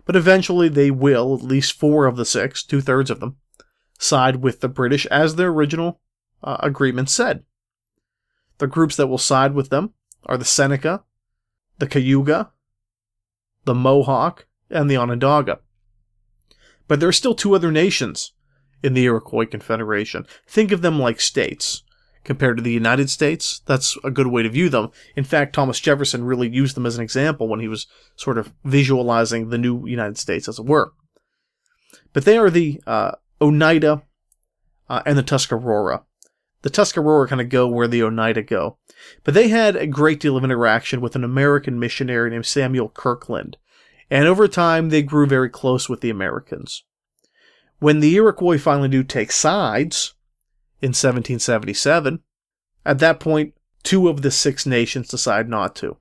[0.04, 3.38] But eventually they will, at least four of the six, two thirds of them,
[4.00, 6.00] side with the British as their original
[6.44, 7.44] uh, agreement said.
[8.58, 9.94] The groups that will side with them
[10.26, 11.04] are the Seneca,
[11.80, 12.52] the Cayuga,
[13.66, 15.60] the Mohawk, and the Onondaga.
[16.88, 18.34] But there are still two other nations
[18.84, 20.26] in the Iroquois Confederation.
[20.48, 21.82] Think of them like states.
[22.24, 24.90] Compared to the United States, that's a good way to view them.
[25.16, 28.52] In fact, Thomas Jefferson really used them as an example when he was sort of
[28.64, 30.92] visualizing the new United States, as it were.
[32.14, 34.04] But they are the uh, Oneida
[34.90, 36.04] uh, and the Tuscarora.
[36.62, 38.78] The Tuscarora kind of go where the Oneida go.
[39.24, 43.58] But they had a great deal of interaction with an American missionary named Samuel Kirkland,
[44.10, 46.84] and over time they grew very close with the Americans.
[47.80, 50.14] When the Iroquois finally do take sides
[50.82, 52.22] in 1777,
[52.86, 55.98] at that point, two of the six nations decide not to.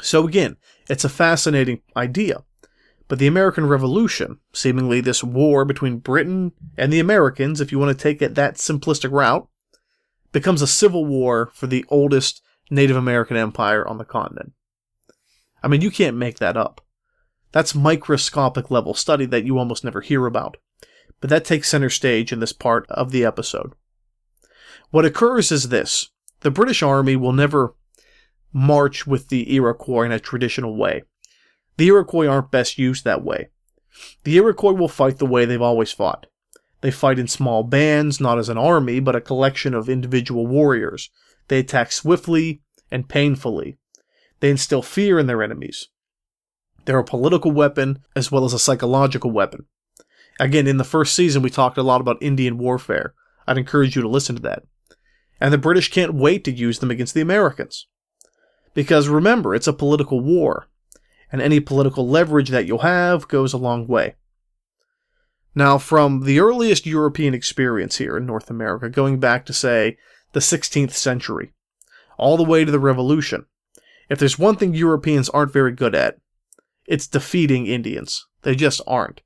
[0.00, 0.56] So again,
[0.88, 2.44] it's a fascinating idea.
[3.08, 7.96] But the American Revolution, seemingly this war between Britain and the Americans, if you want
[7.96, 9.48] to take it that simplistic route,
[10.32, 14.52] becomes a civil war for the oldest Native American empire on the continent.
[15.62, 16.80] I mean, you can't make that up.
[17.52, 20.56] That's microscopic level study that you almost never hear about.
[21.20, 23.72] But that takes center stage in this part of the episode.
[24.90, 27.74] What occurs is this the British Army will never
[28.52, 31.02] march with the Iroquois in a traditional way.
[31.76, 33.50] The Iroquois aren't best used that way.
[34.24, 36.26] The Iroquois will fight the way they've always fought.
[36.80, 41.10] They fight in small bands, not as an army, but a collection of individual warriors.
[41.48, 43.78] They attack swiftly and painfully.
[44.40, 45.88] They instill fear in their enemies.
[46.84, 49.66] They're a political weapon as well as a psychological weapon.
[50.38, 53.14] Again, in the first season, we talked a lot about Indian warfare.
[53.46, 54.64] I'd encourage you to listen to that.
[55.40, 57.86] And the British can't wait to use them against the Americans.
[58.74, 60.68] Because remember, it's a political war,
[61.30, 64.14] and any political leverage that you'll have goes a long way.
[65.54, 69.96] Now, from the earliest European experience here in North America, going back to, say,
[70.32, 71.52] the 16th century,
[72.18, 73.46] all the way to the Revolution,
[74.08, 76.18] if there's one thing Europeans aren't very good at,
[76.86, 78.26] it's defeating Indians.
[78.42, 79.22] They just aren't.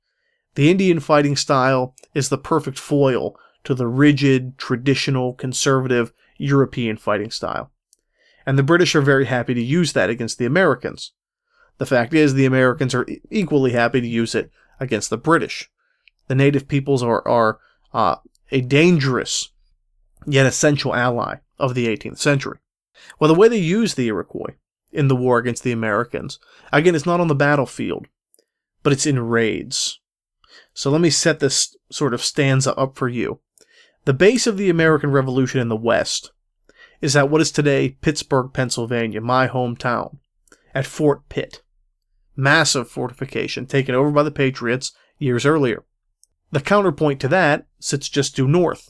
[0.55, 7.29] The Indian fighting style is the perfect foil to the rigid, traditional, conservative European fighting
[7.29, 7.71] style.
[8.45, 11.13] And the British are very happy to use that against the Americans.
[11.81, 15.71] The fact is, the Americans are equally happy to use it against the British
[16.31, 17.59] the native peoples are, are
[17.93, 18.15] uh,
[18.51, 19.49] a dangerous
[20.25, 22.57] yet essential ally of the 18th century.
[23.19, 24.55] Well, the way they use the Iroquois
[24.93, 26.39] in the war against the Americans,
[26.71, 28.07] again, it's not on the battlefield,
[28.81, 29.99] but it's in raids.
[30.73, 33.41] So let me set this sort of stanza up for you.
[34.05, 36.31] The base of the American Revolution in the West
[37.01, 40.19] is at what is today Pittsburgh, Pennsylvania, my hometown,
[40.73, 41.61] at Fort Pitt.
[42.41, 45.85] Massive fortification taken over by the Patriots years earlier.
[46.49, 48.89] The counterpoint to that sits just due north,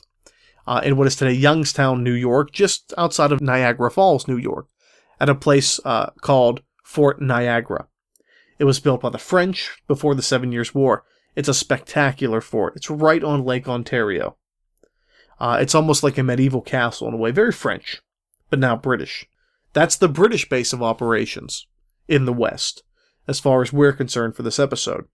[0.66, 4.68] uh, in what is today Youngstown, New York, just outside of Niagara Falls, New York,
[5.20, 7.88] at a place uh, called Fort Niagara.
[8.58, 11.04] It was built by the French before the Seven Years' War.
[11.36, 12.78] It's a spectacular fort.
[12.78, 14.38] It's right on Lake Ontario.
[15.42, 18.02] Uh, it's almost like a medieval castle in a way, very French,
[18.50, 19.28] but now British.
[19.74, 21.68] That's the British base of operations
[22.08, 22.84] in the West,
[23.28, 25.06] as far as we're concerned for this episode.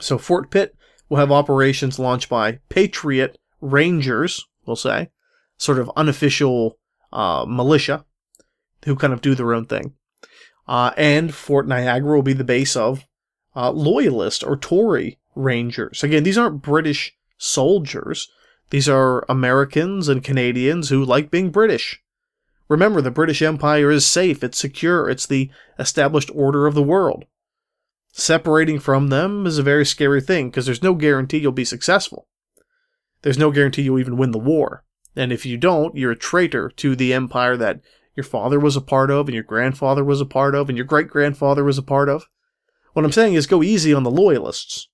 [0.00, 0.74] So Fort Pitt
[1.08, 5.10] will have operations launched by Patriot Rangers, we'll say,
[5.56, 6.78] sort of unofficial
[7.12, 8.04] uh, militia
[8.84, 9.94] who kind of do their own thing.
[10.66, 13.04] Uh, and Fort Niagara will be the base of
[13.54, 16.02] uh, Loyalist or Tory Rangers.
[16.02, 18.28] Again, these aren't British soldiers.
[18.70, 22.02] These are Americans and Canadians who like being British.
[22.74, 27.24] Remember, the British Empire is safe, it's secure, it's the established order of the world
[28.16, 32.28] separating from them is a very scary thing because there's no guarantee you'll be successful.
[33.22, 34.84] there's no guarantee you'll even win the war.
[35.16, 37.80] And if you don't, you're a traitor to the empire that
[38.14, 40.84] your father was a part of, and your grandfather was a part of, and your
[40.84, 42.26] great grandfather was a part of.
[42.92, 44.88] What I'm saying is go easy on the loyalists,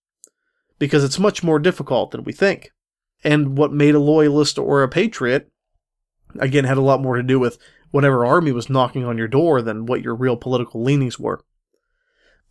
[0.79, 2.71] because it's much more difficult than we think.
[3.25, 5.51] And what made a loyalist or a patriot,
[6.39, 7.59] again, had a lot more to do with
[7.91, 11.41] whatever army was knocking on your door than what your real political leanings were.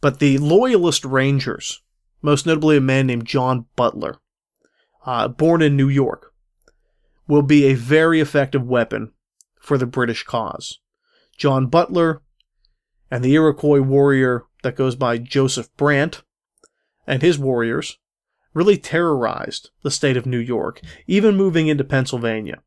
[0.02, 1.82] But the Loyalist Rangers,
[2.22, 4.18] most notably a man named John Butler,
[5.06, 6.34] uh, born in New York,
[7.28, 9.12] will be a very effective weapon
[9.60, 10.80] for the British cause.
[11.38, 12.22] John Butler
[13.12, 16.24] and the Iroquois warrior that goes by Joseph Brant
[17.08, 17.98] and his warriors
[18.54, 22.62] really terrorized the state of New York, even moving into Pennsylvania.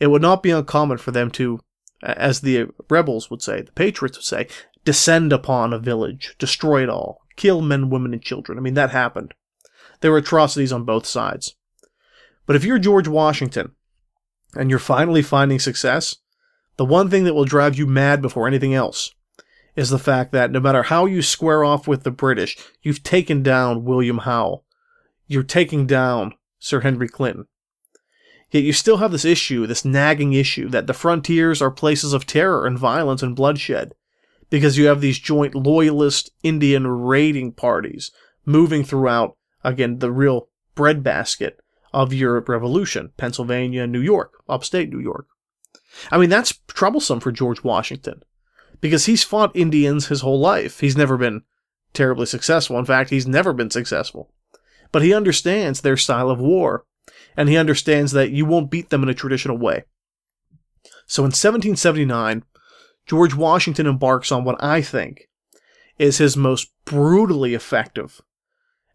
[0.00, 1.60] It would not be uncommon for them to,
[2.02, 4.48] as the rebels would say, the patriots would say,
[4.84, 8.58] descend upon a village, destroy it all, kill men, women, and children.
[8.58, 9.34] I mean, that happened.
[10.00, 11.56] There were atrocities on both sides.
[12.46, 13.72] But if you're George Washington
[14.54, 16.16] and you're finally finding success,
[16.76, 19.12] the one thing that will drive you mad before anything else
[19.76, 23.42] is the fact that no matter how you square off with the British, you've taken
[23.42, 24.62] down William Howe.
[25.26, 27.46] You're taking down Sir Henry Clinton.
[28.50, 32.26] Yet you still have this issue, this nagging issue, that the frontiers are places of
[32.26, 33.94] terror and violence and bloodshed.
[34.50, 38.10] Because you have these joint loyalist Indian raiding parties
[38.46, 41.60] moving throughout, again, the real breadbasket
[41.92, 45.26] of your revolution Pennsylvania, New York, upstate New York.
[46.10, 48.22] I mean, that's troublesome for George Washington
[48.80, 50.80] because he's fought Indians his whole life.
[50.80, 51.42] He's never been
[51.92, 52.78] terribly successful.
[52.78, 54.32] In fact, he's never been successful.
[54.92, 56.84] But he understands their style of war,
[57.38, 59.84] and he understands that you won't beat them in a traditional way.
[61.06, 62.42] So in 1779,
[63.06, 65.28] George Washington embarks on what I think
[66.00, 68.20] is his most brutally effective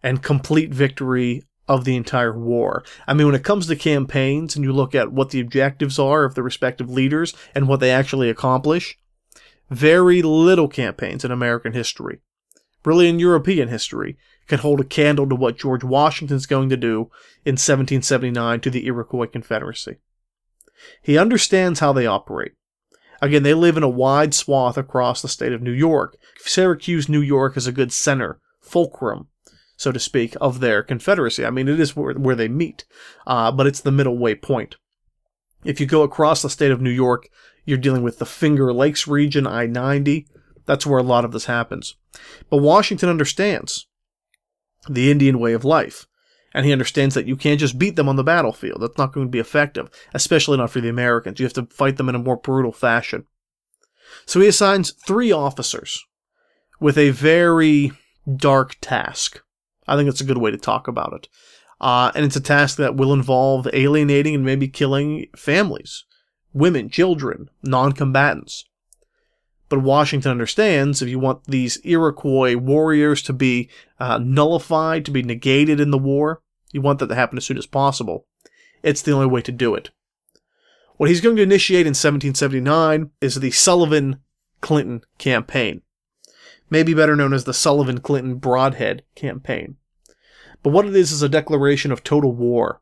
[0.04, 2.84] and complete victory of the entire war.
[3.08, 6.26] I mean, when it comes to campaigns and you look at what the objectives are
[6.26, 8.98] of the respective leaders and what they actually accomplish,
[9.70, 12.20] very little campaigns in American history,
[12.84, 14.18] really in European history,
[14.48, 17.10] can hold a candle to what George Washington's going to do
[17.46, 19.98] in 1779 to the Iroquois Confederacy.
[21.02, 22.54] He understands how they operate.
[23.22, 26.18] Again, they live in a wide swath across the state of New York.
[26.40, 29.28] Syracuse, New York is a good center, fulcrum
[29.84, 31.46] so to speak, of their confederacy.
[31.46, 32.86] I mean, it is where, where they meet,
[33.28, 34.78] uh, but it's the middle way point.
[35.64, 37.28] If you go across the state of New York,
[37.66, 40.28] you're dealing with the Finger Lakes region, I 90.
[40.66, 41.96] That's where a lot of this happens.
[42.50, 43.88] But Washington understands
[44.90, 46.08] the Indian way of life.
[46.54, 48.82] And he understands that you can't just beat them on the battlefield.
[48.82, 51.40] That's not going to be effective, especially not for the Americans.
[51.40, 53.26] You have to fight them in a more brutal fashion.
[54.26, 56.06] So he assigns three officers
[56.80, 57.92] with a very
[58.36, 59.42] dark task.
[59.88, 61.28] I think it's a good way to talk about it.
[61.82, 66.06] Uh, and it's a task that will involve alienating and maybe killing families,
[66.54, 68.66] women, children, non combatants.
[69.74, 73.70] But Washington understands if you want these Iroquois warriors to be
[74.00, 77.58] uh, nullified, to be negated in the war, you want that to happen as soon
[77.58, 78.28] as possible.
[78.84, 79.90] It's the only way to do it.
[80.98, 84.20] What he's going to initiate in 1779 is the Sullivan
[84.62, 85.82] Clinton campaign
[86.70, 89.78] maybe better known as the Sullivan Clinton Brodhead Campaign.
[90.64, 92.82] But what it is is a declaration of total war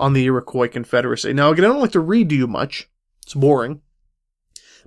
[0.00, 1.32] on the Iroquois Confederacy.
[1.32, 2.88] Now, again, I don't like to read to you much,
[3.22, 3.82] it's boring.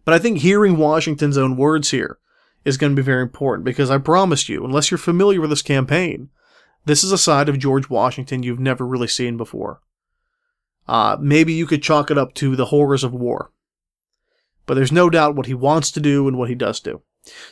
[0.06, 2.18] But I think hearing Washington's own words here
[2.66, 5.62] is going to be very important because I promise you, unless you're familiar with this
[5.62, 6.30] campaign,
[6.86, 9.82] this is a side of George Washington you've never really seen before.
[10.88, 13.51] Uh, maybe you could chalk it up to the horrors of war.
[14.66, 17.01] But there's no doubt what he wants to do and what he does do.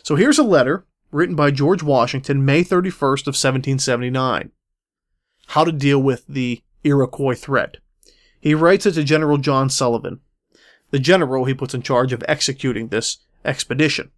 [0.03, 4.51] So here's a letter written by George Washington, May 31st of 1779.
[5.47, 7.77] How to deal with the Iroquois threat.
[8.39, 10.21] He writes it to General John Sullivan,
[10.91, 14.11] the general he puts in charge of executing this expedition.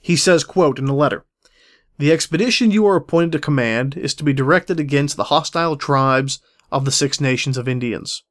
[0.00, 1.24] He says, quote, in the letter,
[1.98, 6.40] The expedition you are appointed to command is to be directed against the hostile tribes
[6.70, 8.22] of the Six Nations of Indians,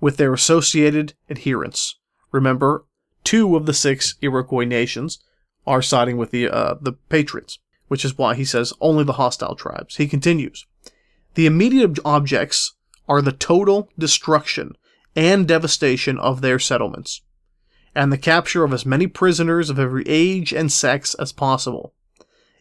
[0.00, 1.96] with their associated adherents.
[2.32, 2.84] Remember,
[3.22, 5.20] two of the six Iroquois nations
[5.66, 7.58] are siding with the uh, the Patriots,
[7.88, 9.96] which is why he says only the hostile tribes.
[9.96, 10.66] He continues,
[11.34, 12.74] the immediate objects
[13.08, 14.76] are the total destruction
[15.16, 17.22] and devastation of their settlements,
[17.94, 21.94] and the capture of as many prisoners of every age and sex as possible.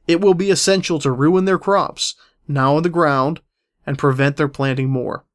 [0.08, 2.16] It will be essential to ruin their crops,
[2.48, 3.42] now in the ground,
[3.86, 5.26] and prevent their planting more.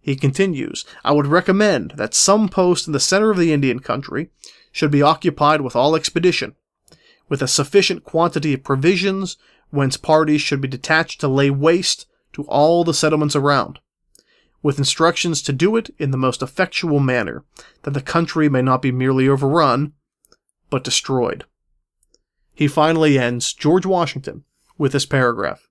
[0.00, 4.30] He continues, I would recommend that some post in the center of the Indian country
[4.72, 6.56] should be occupied with all expedition,
[7.28, 9.36] with a sufficient quantity of provisions,
[9.70, 13.78] whence parties should be detached to lay waste to all the settlements around.
[14.62, 17.44] With instructions to do it in the most effectual manner,
[17.82, 19.92] that the country may not be merely overrun,
[20.70, 21.44] but destroyed.
[22.54, 24.44] He finally ends George Washington
[24.78, 25.68] with this paragraph.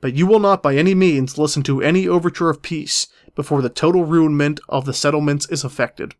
[0.00, 3.68] But you will not by any means listen to any overture of peace before the
[3.68, 6.14] total ruinment of the settlements is effected.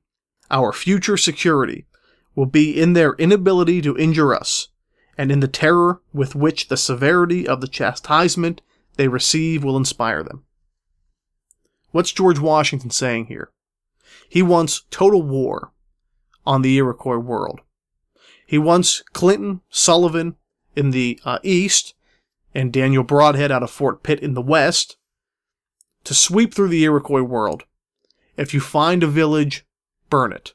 [0.50, 1.86] Our future security
[2.34, 4.68] will be in their inability to injure us,
[5.18, 8.60] and in the terror with which the severity of the chastisement
[8.96, 10.44] they receive will inspire them.
[11.96, 13.52] What's George Washington saying here?
[14.28, 15.72] He wants total war
[16.44, 17.62] on the Iroquois world.
[18.46, 20.36] He wants Clinton, Sullivan
[20.76, 21.94] in the uh, east,
[22.54, 24.98] and Daniel Brodhead out of Fort Pitt in the west
[26.04, 27.62] to sweep through the Iroquois world.
[28.36, 29.64] If you find a village,
[30.10, 30.52] burn it.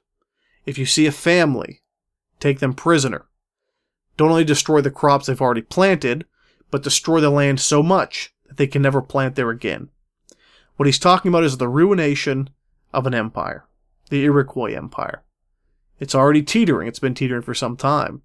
[0.67, 1.81] If you see a family,
[2.39, 3.25] take them prisoner.
[4.15, 6.25] Don't only destroy the crops they've already planted,
[6.69, 9.89] but destroy the land so much that they can never plant there again.
[10.78, 12.49] What he's talking about is the ruination
[12.93, 13.65] of an empire,
[14.09, 15.24] the Iroquois Empire.
[15.99, 18.24] It's already teetering, it's been teetering for some time.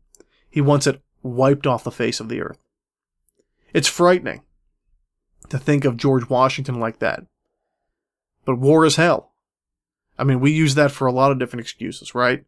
[0.49, 2.59] He wants it wiped off the face of the earth.
[3.73, 4.43] It's frightening
[5.51, 7.25] to think of George Washington like that.
[8.45, 9.33] But war is hell.
[10.19, 12.45] I mean, we use that for a lot of different excuses, right?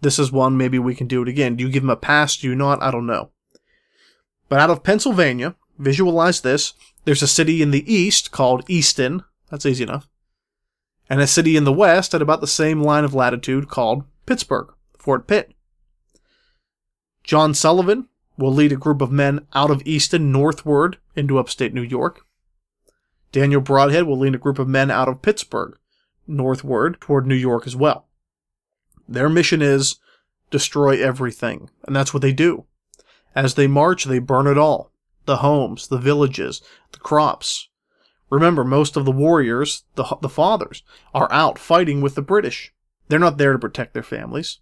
[0.00, 1.56] This is one, maybe we can do it again.
[1.56, 2.36] Do you give him a pass?
[2.36, 2.82] Do you not?
[2.82, 3.30] I don't know.
[4.48, 6.74] But out of Pennsylvania, visualize this.
[7.08, 9.22] There's a city in the east called Easton.
[9.50, 10.10] That's easy enough.
[11.08, 14.74] And a city in the west at about the same line of latitude called Pittsburgh,
[14.98, 15.54] Fort Pitt.
[17.24, 21.80] John Sullivan will lead a group of men out of Easton northward into upstate New
[21.80, 22.26] York.
[23.32, 25.78] Daniel Brodhead will lead a group of men out of Pittsburgh
[26.26, 28.06] northward toward New York as well.
[29.08, 29.96] Their mission is
[30.50, 32.66] destroy everything, and that's what they do.
[33.34, 34.92] As they march, they burn it all
[35.28, 36.60] the homes, the villages,
[36.90, 37.68] the crops.
[38.30, 40.82] Remember, most of the warriors, the, the fathers,
[41.14, 42.74] are out fighting with the British.
[43.06, 44.58] They're not there to protect their families.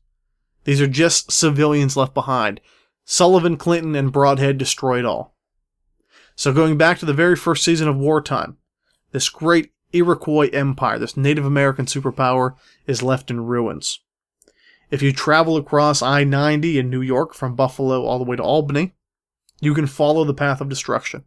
[0.65, 2.61] These are just civilians left behind.
[3.05, 5.37] Sullivan, Clinton, and Brodhead destroyed all.
[6.35, 8.57] So going back to the very first season of wartime,
[9.13, 12.57] this great Iroquois empire, this Native American superpower,
[12.87, 14.01] is left in ruins.
[14.91, 18.43] If you travel across I 90 in New York from Buffalo all the way to
[18.43, 18.95] Albany,
[19.61, 21.25] you can follow the path of destruction.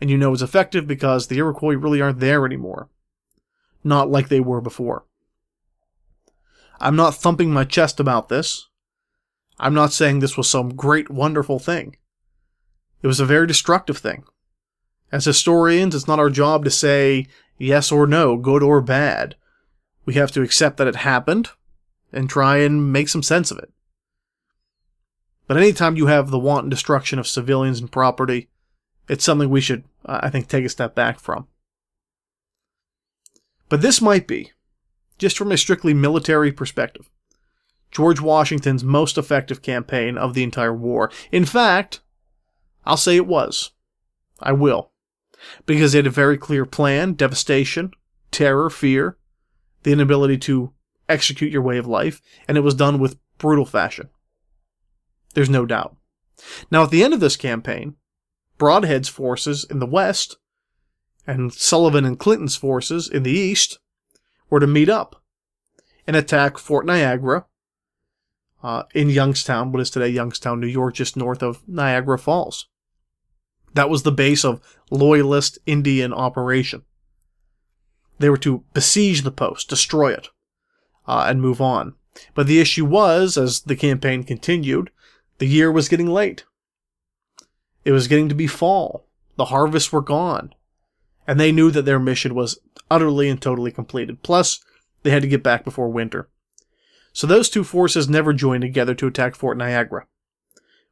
[0.00, 2.88] And you know it's effective because the Iroquois really aren't there anymore.
[3.84, 5.04] Not like they were before.
[6.80, 8.68] I'm not thumping my chest about this.
[9.58, 11.96] I'm not saying this was some great, wonderful thing.
[13.02, 14.24] It was a very destructive thing.
[15.12, 17.26] As historians, it's not our job to say
[17.58, 19.36] yes or no, good or bad.
[20.04, 21.50] We have to accept that it happened
[22.12, 23.70] and try and make some sense of it.
[25.46, 28.48] But anytime you have the wanton destruction of civilians and property,
[29.08, 31.48] it's something we should, I think, take a step back from.
[33.68, 34.52] But this might be,
[35.18, 37.10] just from a strictly military perspective,
[37.90, 41.10] George Washington's most effective campaign of the entire war.
[41.30, 42.00] In fact,
[42.84, 43.70] I'll say it was.
[44.40, 44.90] I will.
[45.66, 47.92] Because he had a very clear plan devastation,
[48.30, 49.18] terror, fear,
[49.82, 50.72] the inability to
[51.08, 54.08] execute your way of life, and it was done with brutal fashion.
[55.34, 55.96] There's no doubt.
[56.70, 57.96] Now, at the end of this campaign,
[58.58, 60.36] Brodhead's forces in the west
[61.26, 63.78] and Sullivan and Clinton's forces in the east
[64.50, 65.22] were to meet up
[66.06, 67.46] and attack Fort Niagara
[68.62, 72.68] uh, in Youngstown, what is today Youngstown, New York, just north of Niagara Falls.
[73.74, 74.60] That was the base of
[74.90, 76.82] Loyalist Indian operation.
[78.18, 80.28] They were to besiege the post, destroy it,
[81.06, 81.94] uh, and move on.
[82.34, 84.90] But the issue was, as the campaign continued,
[85.38, 86.44] the year was getting late.
[87.84, 89.06] It was getting to be fall.
[89.36, 90.54] The harvests were gone.
[91.26, 92.60] And they knew that their mission was
[92.90, 94.22] utterly and totally completed.
[94.22, 94.60] Plus,
[95.02, 96.28] they had to get back before winter.
[97.12, 100.06] So those two forces never joined together to attack Fort Niagara.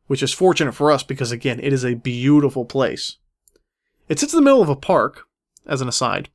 [0.07, 3.19] Which is fortunate for us because, again, it is a beautiful place.
[4.09, 5.23] It sits in the middle of a park,
[5.67, 6.31] as an aside,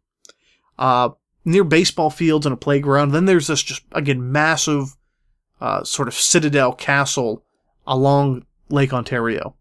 [0.80, 1.10] uh,
[1.44, 3.12] near baseball fields and a playground.
[3.12, 4.96] Then there's this just, again, massive
[5.60, 7.44] uh, sort of citadel castle
[7.88, 9.56] along Lake Ontario.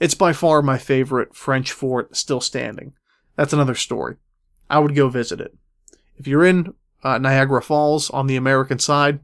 [0.00, 2.92] It's by far my favorite French fort still standing.
[3.36, 4.16] That's another story.
[4.70, 5.56] I would go visit it.
[6.16, 9.20] If you're in uh, Niagara Falls on the American side,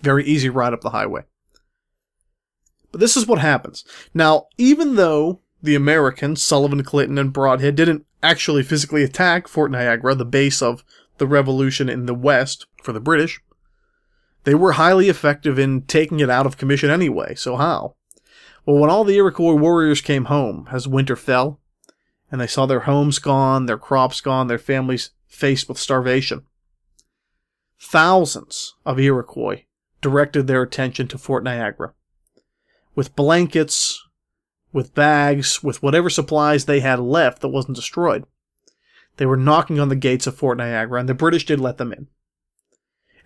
[0.00, 1.22] very easy ride up the highway.
[2.90, 3.84] But this is what happens.
[4.14, 10.14] Now, even though the Americans, Sullivan, Clinton, and Brodhead, didn't actually physically attack Fort Niagara,
[10.14, 10.84] the base of
[11.18, 13.40] the revolution in the West for the British,
[14.44, 17.34] they were highly effective in taking it out of commission anyway.
[17.34, 17.96] So how?
[18.64, 21.60] Well, when all the Iroquois warriors came home as winter fell,
[22.30, 26.42] and they saw their homes gone, their crops gone, their families faced with starvation.
[27.80, 29.62] Thousands of Iroquois
[30.00, 31.94] directed their attention to Fort Niagara.
[32.94, 34.02] With blankets,
[34.72, 38.24] with bags, with whatever supplies they had left that wasn't destroyed,
[39.16, 41.92] they were knocking on the gates of Fort Niagara, and the British did let them
[41.92, 42.08] in.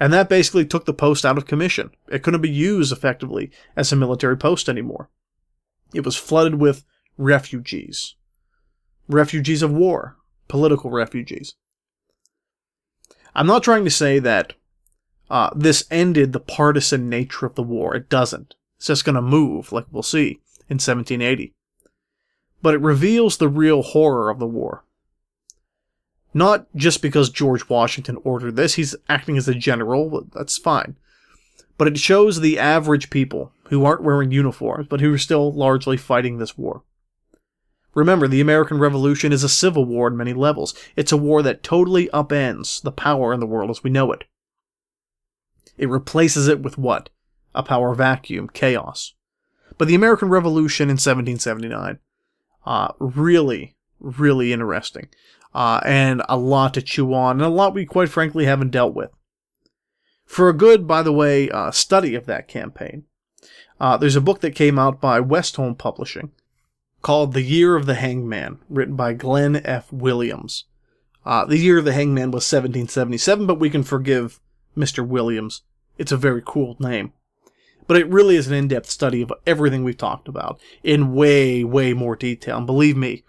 [0.01, 1.91] And that basically took the post out of commission.
[2.09, 5.09] It couldn't be used effectively as a military post anymore.
[5.95, 6.85] It was flooded with
[7.17, 8.15] refugees.
[9.09, 10.17] Refugees of war,
[10.49, 11.55] political refugees.
[13.35, 14.55] I'm not trying to say that
[15.31, 17.95] uh, this ended the partisan nature of the war.
[17.95, 18.55] It doesn't.
[18.77, 21.55] It's just going to move, like we'll see in 1780.
[22.61, 24.85] But it reveals the real horror of the war.
[26.35, 30.97] Not just because George Washington ordered this, he's acting as a general, that's fine.
[31.77, 35.97] But it shows the average people who aren't wearing uniforms, but who are still largely
[35.97, 36.83] fighting this war.
[37.95, 40.75] Remember, the American Revolution is a civil war on many levels.
[40.97, 44.25] It's a war that totally upends the power in the world as we know it.
[45.77, 47.11] It replaces it with what?
[47.55, 49.15] A power vacuum, chaos.
[49.77, 51.99] But the American Revolution in 1779,
[52.65, 55.09] uh, really, really interesting.
[55.55, 58.95] Uh, and a lot to chew on, and a lot we quite frankly haven't dealt
[58.95, 59.11] with.
[60.25, 63.05] For a good, by the way, uh, study of that campaign,
[63.79, 66.31] uh, there's a book that came out by Westholme Publishing
[67.03, 69.93] called The Year of the Hangman, written by Glenn F.
[69.93, 70.65] Williams.
[71.27, 74.41] Uh, the Year of the Hangman was 1777, but we can forgive
[74.77, 75.07] Mr.
[75.07, 75.63] Williams.
[75.99, 77.13] It's a very cool name.
[77.87, 81.65] But it really is an in depth study of everything we've talked about in way,
[81.65, 82.57] way more detail.
[82.57, 83.25] And believe me,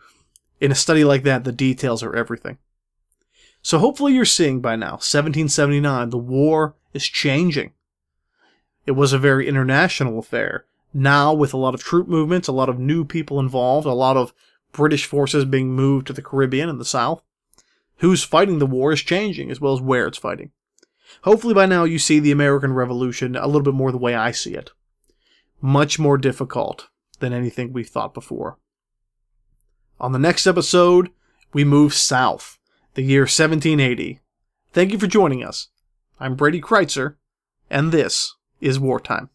[0.60, 2.58] in a study like that, the details are everything.
[3.62, 7.72] So hopefully you're seeing by now, 1779, the war is changing.
[8.86, 10.66] It was a very international affair.
[10.94, 14.18] Now, with a lot of troop movements, a lot of new people involved, a lot
[14.18, 14.34] of
[14.74, 17.24] British forces being moved to the Caribbean and the South,
[17.98, 20.52] who's fighting the war is changing as well as where it's fighting.
[21.24, 24.32] Hopefully, by now, you see the American Revolution a little bit more the way I
[24.32, 24.72] see it.
[25.62, 26.90] Much more difficult
[27.20, 28.58] than anything we've thought before.
[30.04, 31.12] On the next episode,
[31.54, 32.60] we move south,
[32.96, 34.20] the year 1780.
[34.74, 35.70] Thank you for joining us.
[36.20, 37.16] I'm Brady Crytzer,
[37.70, 39.30] and this is Wartime.